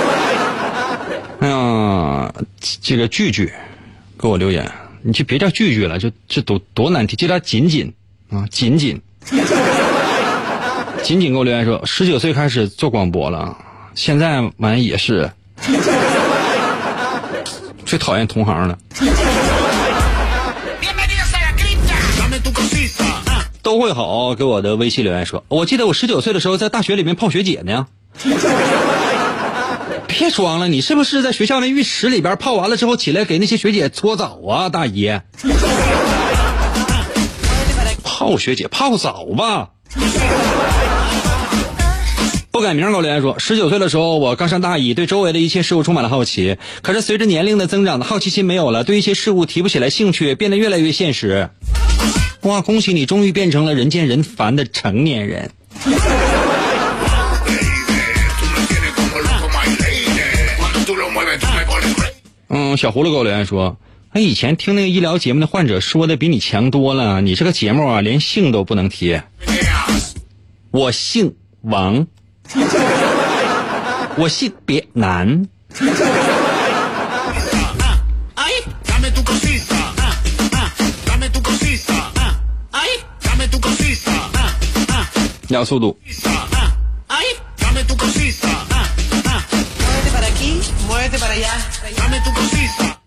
[2.82, 3.51] 这个句句
[4.17, 4.71] 给我留言，
[5.01, 7.93] 你就别叫句句了，就这多多难听，就叫仅仅
[8.30, 9.01] 啊，锦锦。
[11.03, 13.57] 锦锦给我留言说，十九岁开始做广播了，
[13.95, 15.32] 现在完也是，
[17.86, 18.77] 最讨厌同行了。
[23.61, 27.88] 都会好给我的微信留言说，我记得我十九岁的时候在大学里面泡学姐呢。
[30.20, 35.24] 别装了，你是不是在学校那浴池里边泡完了之后起来给那些学姐搓澡啊，大爷？
[38.03, 39.70] 泡学姐泡澡吧。
[42.51, 46.57] 不改名给我留言说，十九岁的时候我刚上大一，对周围的一切事物充满了好奇。
[46.82, 51.49] 可是随着年龄的增长，的好奇心没有了，对一些事物提不起来兴趣，变得越来越现实。
[52.41, 55.51] 哇，恭喜你终于变成了人见人烦的成年人。
[62.51, 63.77] 嗯，小葫芦给我留言说，
[64.11, 69.21] 他，以前听那个医疗节目的患者说的比你强多了，你这个节目啊，连姓都不能提。
[70.71, 72.07] 我姓王，
[74.17, 75.47] 我性别男。
[85.49, 85.99] 要速度。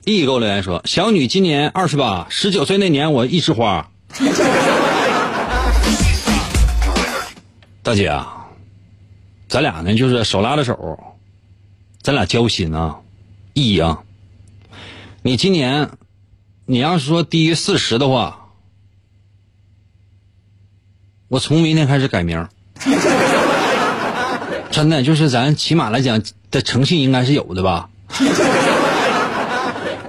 [0.05, 3.89] E 给我留言说，小女今年二十八，十九岁那年我一枝花。
[7.85, 8.47] 大姐啊，
[9.49, 10.99] 咱俩呢就是手拉着手，
[12.03, 12.97] 咱俩交心啊，
[13.55, 14.03] 意啊。
[15.23, 15.91] 你今年，
[16.67, 18.49] 你要是说低于四十的话，
[21.29, 22.49] 我从明天开始改名。
[24.73, 27.89] 真的就是咱起码来讲的诚信应该是有的吧。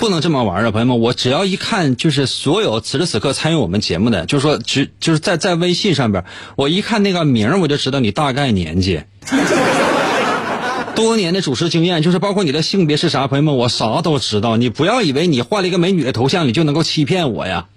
[0.03, 0.99] 不能这么玩啊，朋友们！
[0.99, 6.25] 我只要一看，就是所有此时此刻参与我们节目的，就是说，只就是在在微信上边，
[6.57, 9.03] 我一看那个名儿我就知道你大概年纪。
[10.93, 14.57] 多年的主持经验，就是包括你的性别是啥，朋友们，我啥都知道。
[14.57, 17.67] 你不要以为你换了一个美女的头像，你就能够欺骗我呀.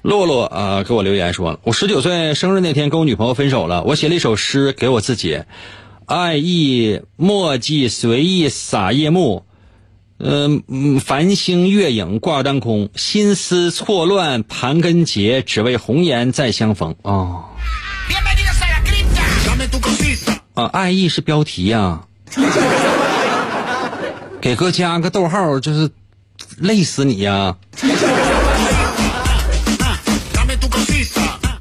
[0.00, 5.42] 洛洛啊、呃给我留言说，我十九岁生日那天跟我女朋友分手了，我写了一首诗给我自己，
[6.10, 9.44] 爱意墨迹随意洒夜幕，
[10.18, 17.44] 嗯、嗯，繁星月影挂当空，心思错乱盘根结，只为红颜再相逢啊.
[20.54, 20.64] 啊！
[20.72, 22.02] 爱意是标题呀、
[24.42, 25.88] 给哥加个逗号，就是
[26.56, 27.56] 累死你呀.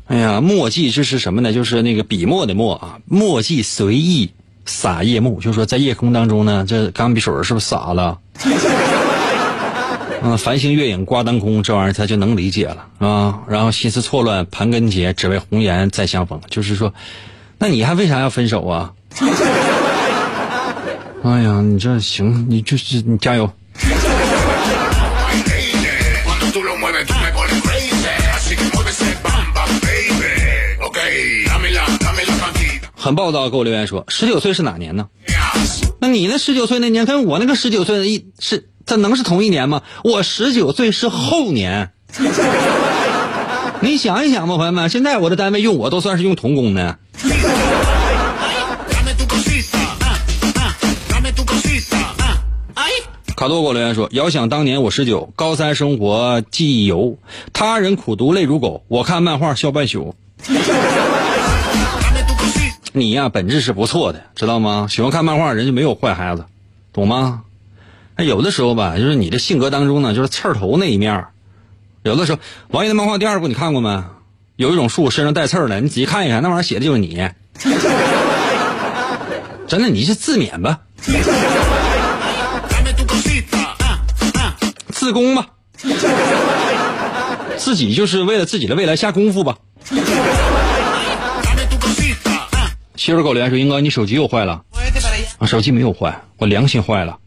[0.07, 1.53] 哎呀，墨迹这是什么呢？
[1.53, 4.31] 就是那个笔墨的墨啊，墨迹随意
[4.69, 8.17] 洒夜幕，就是说在夜空当中呢，这钢笔水是不是洒了？
[10.21, 13.39] 嗯，繁星月影挂当空，这玩意儿他就能理解了啊。
[13.47, 16.39] 然后心思错乱盘根结，只为红颜再相逢。
[16.49, 16.93] 就是说，
[17.57, 18.91] 那你还为啥要分手啊？
[21.23, 23.51] 哎呀，你这行，你就是你加油。
[33.01, 35.07] 很暴躁，给我留言说，十九岁是哪年呢？
[36.01, 39.83] 那你那十九岁那年跟我那个十九岁的一是，这能是同一年吗？
[40.03, 41.91] 我十九岁是后年。
[43.79, 46.99] 你想一想吧，朋友们，现在我的单位用我都算是用童工的。
[53.37, 57.17] 卡多给我留言说，遥想当年我十九，高三生活记忆犹，
[57.53, 60.13] 他人苦读泪如狗，我看漫画笑半宿。
[62.91, 64.87] 你呀，本质是不错的，知道吗？
[64.89, 66.45] 喜欢看漫画人就没有坏孩子，
[66.91, 67.43] 懂吗？
[68.15, 71.25] 哎，有的时候吧，就是你的性格当中呢，就是刺儿头那一面
[72.03, 74.03] 有的时候，王爷的漫画第二部你看过没？
[74.55, 77.29] 有一种树身上带刺儿的，你仔细看一看，那玩意儿写的就是你。
[79.67, 80.79] 真的，你是自勉吧，
[84.89, 85.47] 自宫吧，
[87.57, 89.57] 自己就是为了自己的未来下功夫吧。
[92.99, 94.61] 媳妇给我留言说：“英哥，你手机又坏了。”
[95.39, 97.17] 啊，手机没有坏，我良心坏了。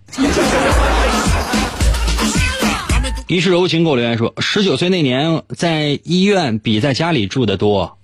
[3.27, 7.97] 一世柔情给我留言说：“十九岁那年在医院比在家里住的多。”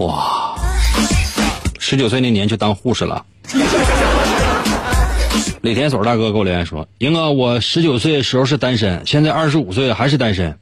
[0.00, 0.54] 哇，
[1.78, 3.24] 十九岁那年就当护士了。
[5.62, 10.58] 李天锁大哥给我留言说：“英哥，我十九岁时候是单身，现在二十五岁了还是单身。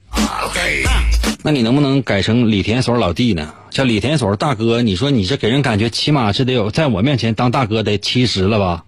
[1.45, 3.53] 那你能不能改成李田所老弟呢？
[3.71, 8.85] 叫李田所大哥，你说你这给人感觉起码是得有在我面前当大哥得七十了吧？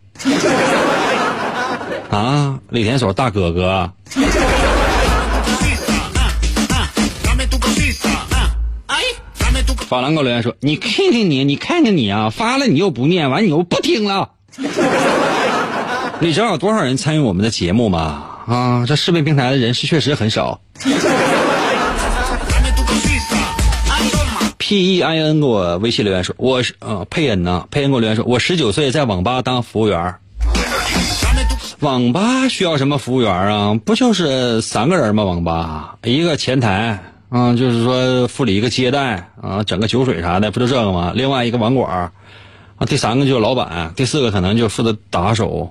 [2.10, 3.90] 啊，李田所大哥哥，
[9.88, 14.30] 法兰给我留言说：“你看看你，你看看你啊，发了你又不念，完你又不听了。”
[16.20, 18.24] 你知道有多少人参与我们的节目吗？
[18.46, 20.60] 啊，这视频平台的人是确实很少。
[24.66, 30.18] P E I N 给我微信留言说：“我是呃佩恩呐，佩恩给我留言说，我十九岁在网吧当服务员儿。
[31.80, 33.78] 网吧需要什么服务员啊？
[33.84, 35.22] 不就是三个人吗？
[35.22, 36.98] 网吧一个前台，
[37.28, 41.12] 啊，就是说副理一个接待啊，整个酒水啥的，不就这个吗？
[41.14, 42.10] 另外一个网管儿
[42.78, 45.68] 啊，第三个就是老板，第四个可能就负责打手。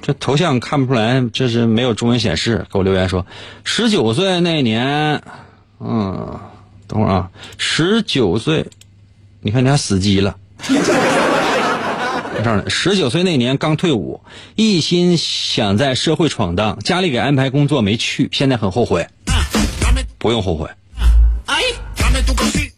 [0.00, 2.64] 这头像看不出来，这是没有中文显示。
[2.72, 3.26] 给我留言说，
[3.64, 5.20] 十九岁那年，
[5.80, 6.40] 嗯，
[6.86, 8.66] 等会儿啊，十九岁，
[9.40, 10.36] 你看你还死机了。
[10.66, 14.20] 这样的，十九岁那年刚退伍，
[14.56, 19.06] 一心想在社会闯荡，家里给安排工作没去，现在很后悔。
[20.18, 20.68] 不用后悔，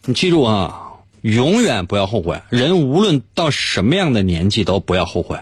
[0.05, 0.81] 你记住啊，
[1.23, 2.43] 永远不要后悔。
[2.49, 5.39] 人无论到什么样的年纪都不要后悔。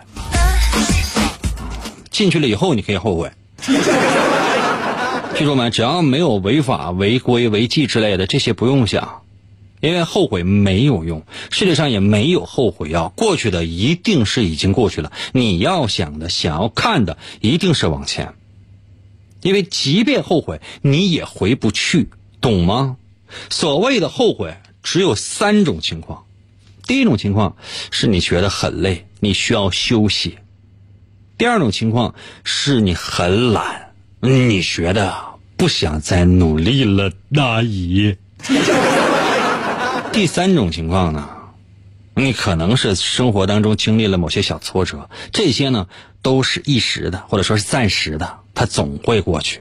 [2.10, 3.32] 进去了以后你可以后悔，
[5.36, 5.68] 记住没？
[5.70, 9.22] 只要没有违法、违规、违纪之类的，这些不用想，
[9.80, 11.26] 因为后悔没有用。
[11.50, 15.10] 世界上也没有后悔药，过去的一定是已经过去了。
[15.32, 18.34] 你要想的、想要看的，一定是往前。
[19.42, 22.08] 因为即便后悔，你也回不去，
[22.40, 22.96] 懂吗？
[23.50, 26.24] 所谓的后悔只有三种情况。
[26.86, 27.56] 第一种情况
[27.90, 30.38] 是你觉得很累，你需要休息；
[31.36, 32.14] 第二种情况
[32.44, 33.83] 是你很懒，
[34.26, 35.14] 你学的
[35.58, 38.16] 不想再努力了，大姨。
[40.12, 41.28] 第三种情况呢，
[42.14, 45.88] 你可能是生活当中经历了某些小挫折，这些呢
[46.22, 49.60] 都是一时的，或者说是暂时的，它总会过去。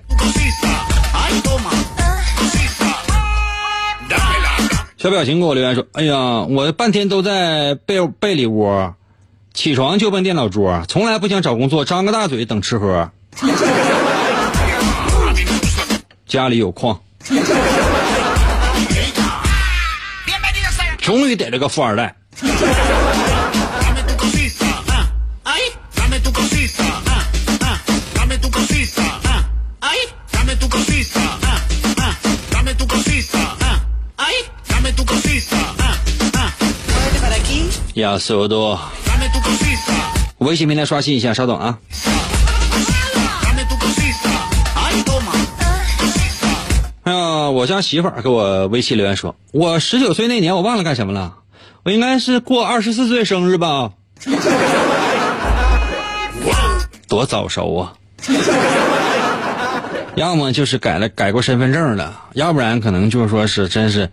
[4.98, 8.96] 小表情给我留言说：“哎呀，我半天都在被被里窝，
[9.54, 13.12] 起床就奔电脑桌，从来不想找工作，张个大嘴等吃喝。
[16.34, 17.00] 家里有矿，
[20.98, 22.16] 终于逮着个富二代。
[37.94, 38.82] 亚瑟多
[40.40, 41.78] 微信平台刷新一下，稍等啊。
[47.54, 51.36] 我家媳妇儿给我微信留言说，我十九岁那年我忘了干什么了，
[51.84, 53.92] 我应该是过二十四岁生日吧？
[57.08, 57.94] 多早熟啊！
[60.16, 64.10] 要么就是改了改过身份证了，要不然可能就是说是真是，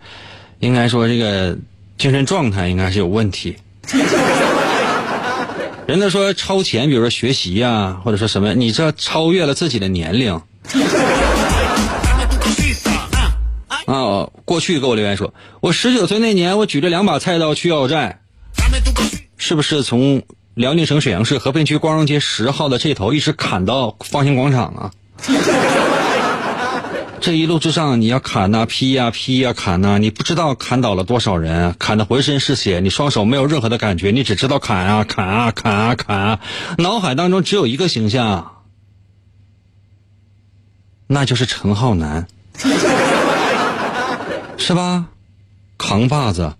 [0.59, 1.57] 应该说这个
[1.97, 3.57] 精神状态应该是有问题。
[5.87, 10.41] 人家说超前，比如说学习呀、或者说什么，你这超越了自己的年龄。
[14.51, 18.19] 过去给我留言说，我十九岁那年，我举着两把菜刀去要债，
[19.37, 20.23] 是不是从
[20.55, 24.91] 辽宁省沈阳市和平区光荣街十号的这头一直砍到方兴广场啊？
[27.21, 36.39] 这一路之上，你要砍呐、劈呀、劈呀、砍呐、你不知道砍倒了多少人，砍的浑身是血，你双手没有任何的感觉，你只知道砍啊、砍啊、砍啊、砍啊，
[36.77, 38.63] 脑海当中只有一个形象，
[41.07, 42.27] 那就是陈浩南，
[44.61, 45.07] 是吧？
[45.75, 46.53] 扛把子。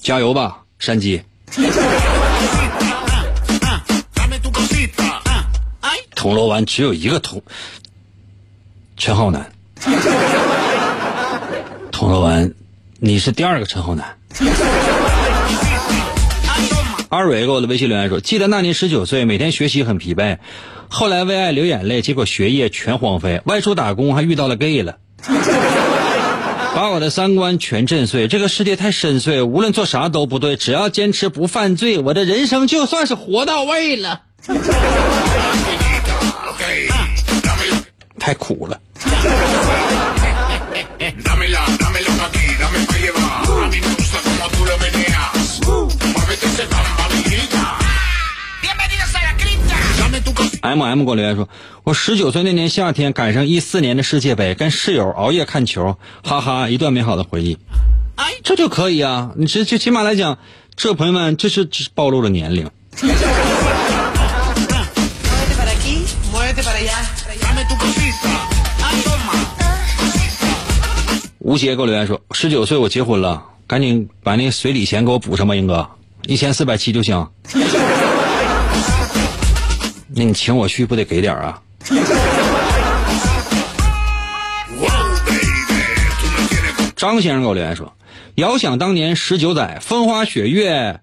[0.00, 1.20] 加油吧，山鸡！
[6.14, 7.42] 铜锣湾只有一个铜，
[8.96, 9.50] 陈浩南。
[11.90, 12.54] 铜锣湾，
[13.00, 14.16] 你是第二个陈浩南。
[17.08, 20.38] 二蕊给我的微信留言说：“记得那年十九岁，每天学习很疲惫，
[20.94, 24.98] 后来为爱流眼泪，结果学业全荒废，外出打工还遇到了 gay 了，
[26.76, 28.28] 把我的三观全震碎。
[28.28, 34.20] 这个世界太深邃，无论做啥都不对，只要坚持不犯罪，我的人生就算是活到位了。
[38.18, 38.78] 太苦了。
[50.62, 51.48] M M 给我留言说，
[51.82, 57.58] 我十九岁那年夏天赶上一四年的世界杯，跟室友熬夜看球，哈哈，一段美好的回忆。
[58.14, 60.38] 哎，这就可以啊，你这最起码来讲，
[60.76, 62.70] 这朋友们这是这是暴露了年龄。
[71.40, 75.90] 吴邪给我留言说，十九岁我结婚了，赶紧把那随礼钱给我补上吧，英哥，
[76.28, 77.28] 一千四百七就行。
[80.14, 81.62] 那你请我去不得给点啊？
[86.94, 87.92] 张先生给我留言说
[88.36, 91.00] ：“遥想当年十九载，风花雪月，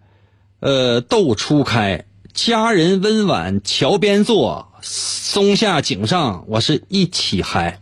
[0.62, 7.80] 呃，斗初开，佳人温婉桥边坐，松下井上，我是一起嗨。”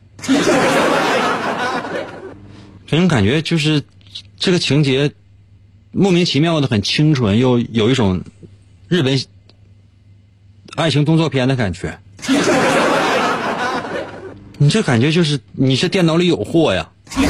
[2.88, 3.84] 给人感觉就是
[4.39, 5.11] 这个情节
[5.91, 8.21] 莫名其妙的很清纯，又有一种
[8.88, 9.19] 日本
[10.78, 11.97] 爱情动作片的感觉。
[14.59, 16.88] 你这感觉就是你这电脑里有货呀。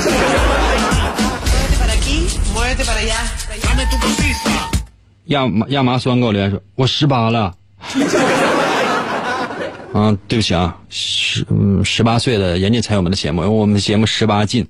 [5.28, 7.54] 亚麻亚麻酸给我留言说：“我十八了。
[9.94, 14.68] ”啊，对不起啊，十嗯十八岁的人家才有我们的节目，因为我们的节目十八禁。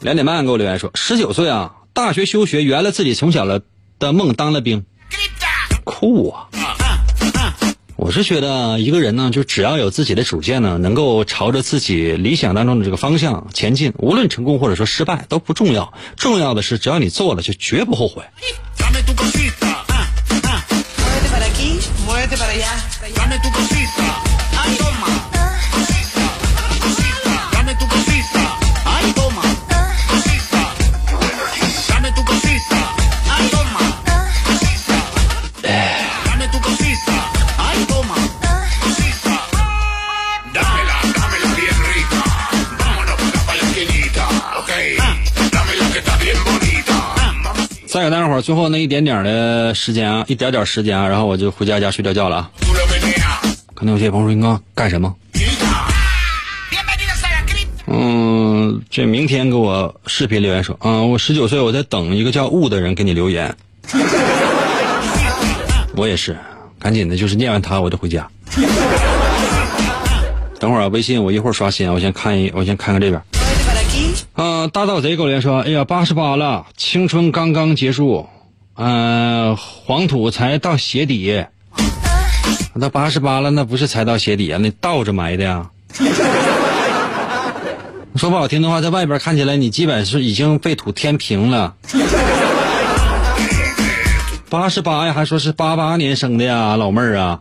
[0.00, 3.62] 两点半给我留言说：“十九岁啊，大学休学，圆了自己从小的
[4.04, 4.84] 的梦，当了兵，
[5.82, 6.46] 酷啊！”
[7.96, 18.22] 我是觉得一个人呢，就只要有自己的主见呢，能够朝着自己理想当中的这个方向前进，无论成功或者说失败都不重要，重要的是只要你做了，就绝不后悔。
[48.40, 52.50] 最后那一点点的时间啊，一点点时间啊，然后我就回家家睡觉觉了啊。
[53.74, 55.14] 可能有些朋友说：“英哥干什么
[57.86, 63.54] 嗯，这明天给我视频留言说：“嗯，我十九岁，我在等一个叫雾的人给你留言。
[65.96, 66.36] ”我也是，
[66.78, 68.26] 赶紧的，就是念完他我就回家。
[70.58, 73.22] 等会儿啊，微信我一会儿刷新，我先看一，我先看看这边。
[74.72, 78.28] 大盗贼狗连说：“哎呀，八十八了，青春刚刚结束，
[78.76, 81.44] 嗯、黄土才到鞋底。
[82.74, 85.70] 那八十八了，那不是才到鞋底啊，那倒着埋的呀。
[88.16, 91.74] 说不好听的话，在外边看起来你基本是已经被土填平了。
[94.48, 97.40] 八十八呀，还说是八八年生的呀，老妹儿啊。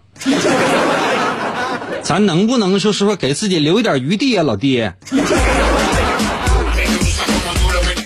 [2.02, 4.92] 咱能不能就是说给自己留一点余地啊，老弟？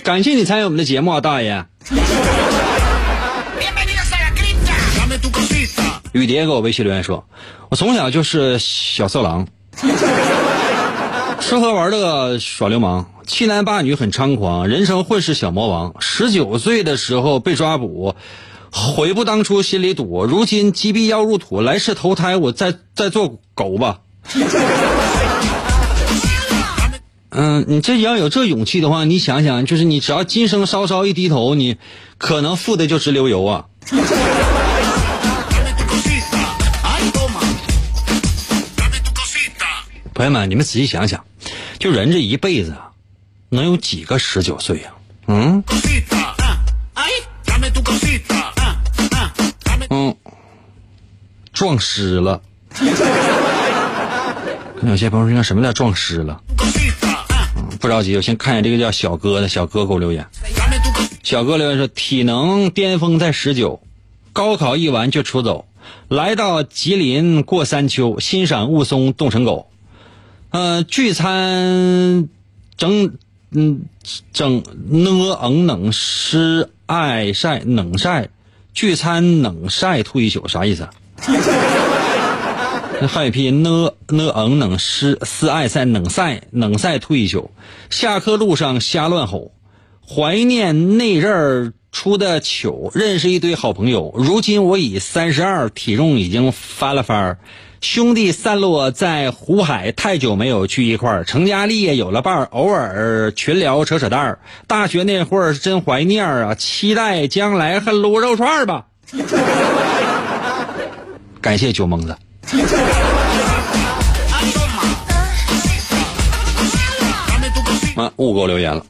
[0.08, 1.66] 感谢你参与我们的节目啊，大爷。
[6.12, 7.26] 雨蝶给我微信留言说
[7.68, 9.46] ：“我从小就是小色狼，
[11.40, 15.94] 吃喝玩乐耍流氓，欺男霸女很猖狂，人生混世小魔王。
[16.00, 18.14] 十九岁的时候被抓捕，
[18.70, 20.24] 悔不当初心里堵。
[20.24, 23.98] 如今击毙要入土，来世投胎我再再做狗吧。”
[27.40, 31.76] 嗯，你这要有这勇气的话，你想想，就是你只要今生稍稍一低头，你
[32.18, 33.66] 可能富的就直流油啊。
[40.14, 41.24] 朋友们，你们仔细想想，
[41.78, 42.90] 就人这一辈子啊，
[43.50, 44.90] 能有几个十九岁呀、
[45.28, 45.62] 嗯
[49.90, 50.16] 嗯，
[51.52, 52.42] 撞尸了。
[54.80, 56.40] 跟 有些朋友说，什么叫撞尸了？
[57.78, 60.26] 不着急，我先看一下这个叫小哥的，小哥给我留言。
[61.22, 63.80] 小哥留言说，体能巅峰在十九，
[64.32, 65.66] 高考一完就出走，
[66.08, 69.70] 来到吉林过山丘，欣赏雾凇冻成狗。
[70.50, 72.28] 呃，聚餐
[72.76, 73.12] 整
[73.50, 73.82] 嗯
[74.32, 78.28] 整呢嗯冷湿爱晒冷晒，
[78.72, 80.88] 聚餐冷晒吐一宿，啥意思？
[83.06, 87.50] 还有一批呢呢嗯冷湿思爱赛冷赛冷晒吐一宿，
[87.90, 89.52] 下课路上瞎乱吼，
[90.06, 94.12] 怀念那阵儿出的糗，认识一堆好朋友。
[94.16, 97.38] 如今我已三十二，体重已经翻了番儿。
[97.80, 101.24] 兄弟散落在湖海，太久没有聚一块儿。
[101.24, 104.40] 成家立业有了伴儿，偶尔群聊扯扯淡儿。
[104.66, 108.86] 大学那会儿是真怀念啊，期待将来恨卤肉串儿吧。
[111.40, 112.16] 感谢酒蒙子。
[117.94, 118.86] 啊，雾给我留言了。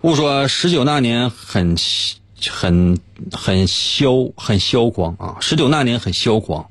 [0.00, 1.76] 雾说十九那年很
[2.50, 2.98] 很
[3.32, 6.66] 很嚣很嚣狂啊，十九那年很嚣狂，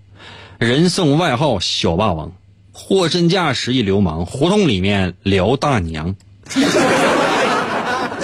[0.57, 2.33] 人送外号小霸王，
[2.73, 6.15] 货真价实一流氓，胡同里面撩大娘。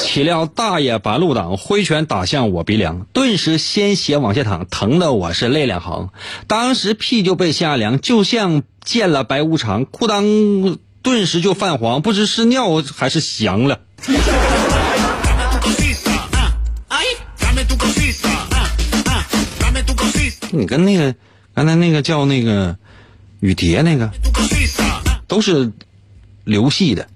[0.03, 6.09] 岂料大爷把路挡，挥拳打向我鼻梁，顿时鲜血往下淌，疼的我是泪两行。
[6.47, 13.79] 当时屁就被吓凉，就像见了白无常，裤裆顿时就泛黄，不知是尿还是翔了。
[20.51, 21.15] 你跟那个
[21.55, 22.75] 刚才那个叫那个
[23.39, 24.11] 雨蝶那个
[25.27, 25.71] 都是
[26.43, 27.07] 流系的，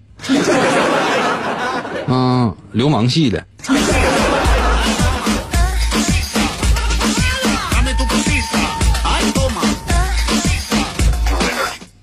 [2.07, 3.45] 啊，流氓系的。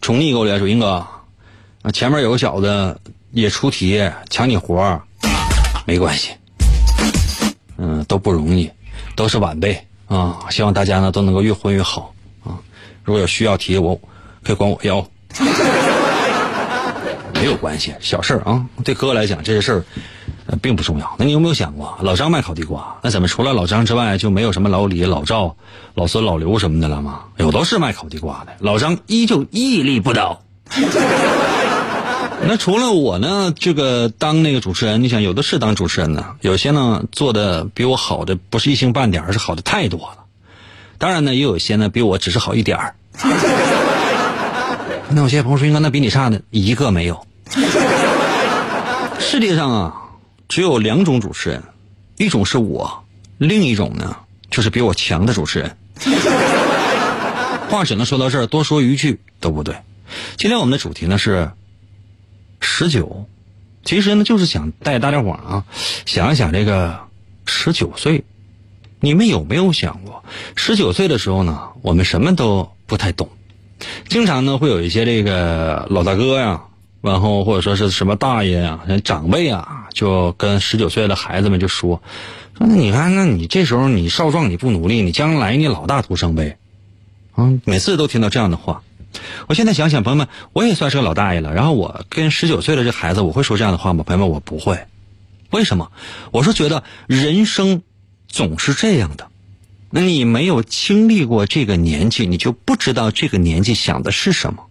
[0.01, 1.07] 宠溺给我留言说：“英哥，
[1.83, 3.01] 啊，前面有个小子
[3.31, 5.01] 也出题抢你活儿
[5.87, 6.33] 没关系，
[7.79, 8.69] 嗯，都不容易，
[9.15, 10.41] 都是晚辈啊。
[10.51, 12.13] 希望大家呢都能够越混越好
[12.45, 12.59] 啊。
[13.05, 13.99] 如果有需要题，我
[14.43, 14.99] 可以管我要，
[17.43, 18.65] 没有关系，小事儿啊。
[18.85, 19.85] 对哥来讲，这些事儿、
[20.63, 21.17] 并不重要。
[21.19, 25.57] 那你有没有想过，老张卖烤地瓜，那怎么除了老张之外，就没有什么老李、老赵、
[25.95, 27.23] 老孙、老刘什么的了吗？
[27.39, 30.41] 有都是卖烤地瓜的，老张依旧屹立不倒。
[32.47, 40.19] 那除了我呢，这个当那个主持人，你想有的是当主持人呢，有些呢做的比我好的不是一星半点，而是好的太多了。
[40.99, 42.95] 当然呢，也有些呢比我只是好一点儿。
[45.15, 47.27] 那有些朋友说，应该那比你差的一个没有。
[49.21, 49.95] 世界上啊，
[50.49, 51.63] 只有两种主持人，
[52.17, 53.05] 一种是我，
[53.39, 54.17] 另一种呢
[54.51, 55.77] 就是比我强的主持人。
[57.69, 59.77] 话只能说到这儿，多说一句都不对。
[60.37, 61.51] 今天我们的主题呢是
[62.61, 63.27] 十九，
[63.85, 65.65] 其实呢就是想带大家伙啊
[66.05, 67.01] 想一想这个
[67.47, 68.25] 十九岁，
[69.01, 70.25] 你们有没有想过，
[70.55, 73.29] 十九岁的时候呢，我们什么都不太懂，
[74.09, 76.63] 经常呢会有一些这个老大哥呀，
[77.03, 82.01] 然后或者说是什么大爷呀、长辈啊，就跟十九岁的孩子们就说
[82.57, 86.57] 说，那你看，那你这时候你少壮你不努力，你将来你老大徒伤悲。
[87.33, 88.83] 啊，每次都听到这样的话。
[89.47, 91.53] 我现在想想，朋友们，我也算是个老大爷了。
[91.53, 94.05] 然后我跟十九岁的这孩子，我会说这样的话吗？
[94.05, 94.79] 朋友们，我不会。
[95.51, 95.91] 为什么？
[96.31, 97.83] 我是觉得人生
[98.29, 99.29] 总是这样的。
[99.91, 104.65] 那你没有经历过这个年纪，你就不知道这个年纪想的是什么。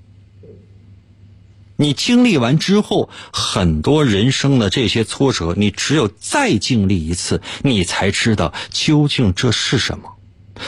[1.82, 10.13] 你经历完之后，很多人生的这些挫折，你只有再经历一次，你才知道究竟这是什么。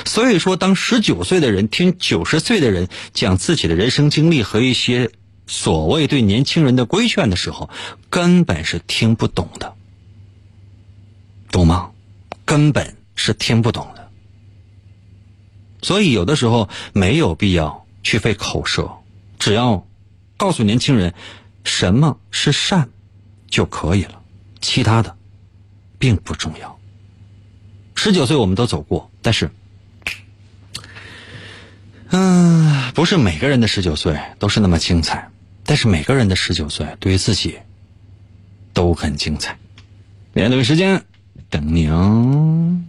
[0.06, 5.12] 所以说，当十九岁的人听九十岁的人讲自己的人生经历和一些
[5.46, 7.70] 所谓对年轻人的规劝的时候，
[8.10, 9.76] 根本是听不懂的，
[11.52, 11.92] 懂吗？
[12.44, 14.10] 根本是听不懂的。
[15.84, 18.90] 所以有的时候没有必要去费口舌，
[19.38, 19.86] 只要
[20.44, 21.14] 告诉年轻人
[21.64, 22.90] 什么是善
[23.50, 24.22] 就可以了，
[24.60, 25.16] 其他的
[25.98, 26.78] 并不重要。
[27.96, 29.50] 十九岁我们都走过，但是。
[32.10, 35.30] 嗯，不是每个人的十九岁都是那么精彩，
[35.64, 37.58] 但是每个人的十九岁对于自己
[38.74, 39.58] 都很精彩。
[40.34, 41.06] 明天同一时间
[41.50, 42.84] 等你哦。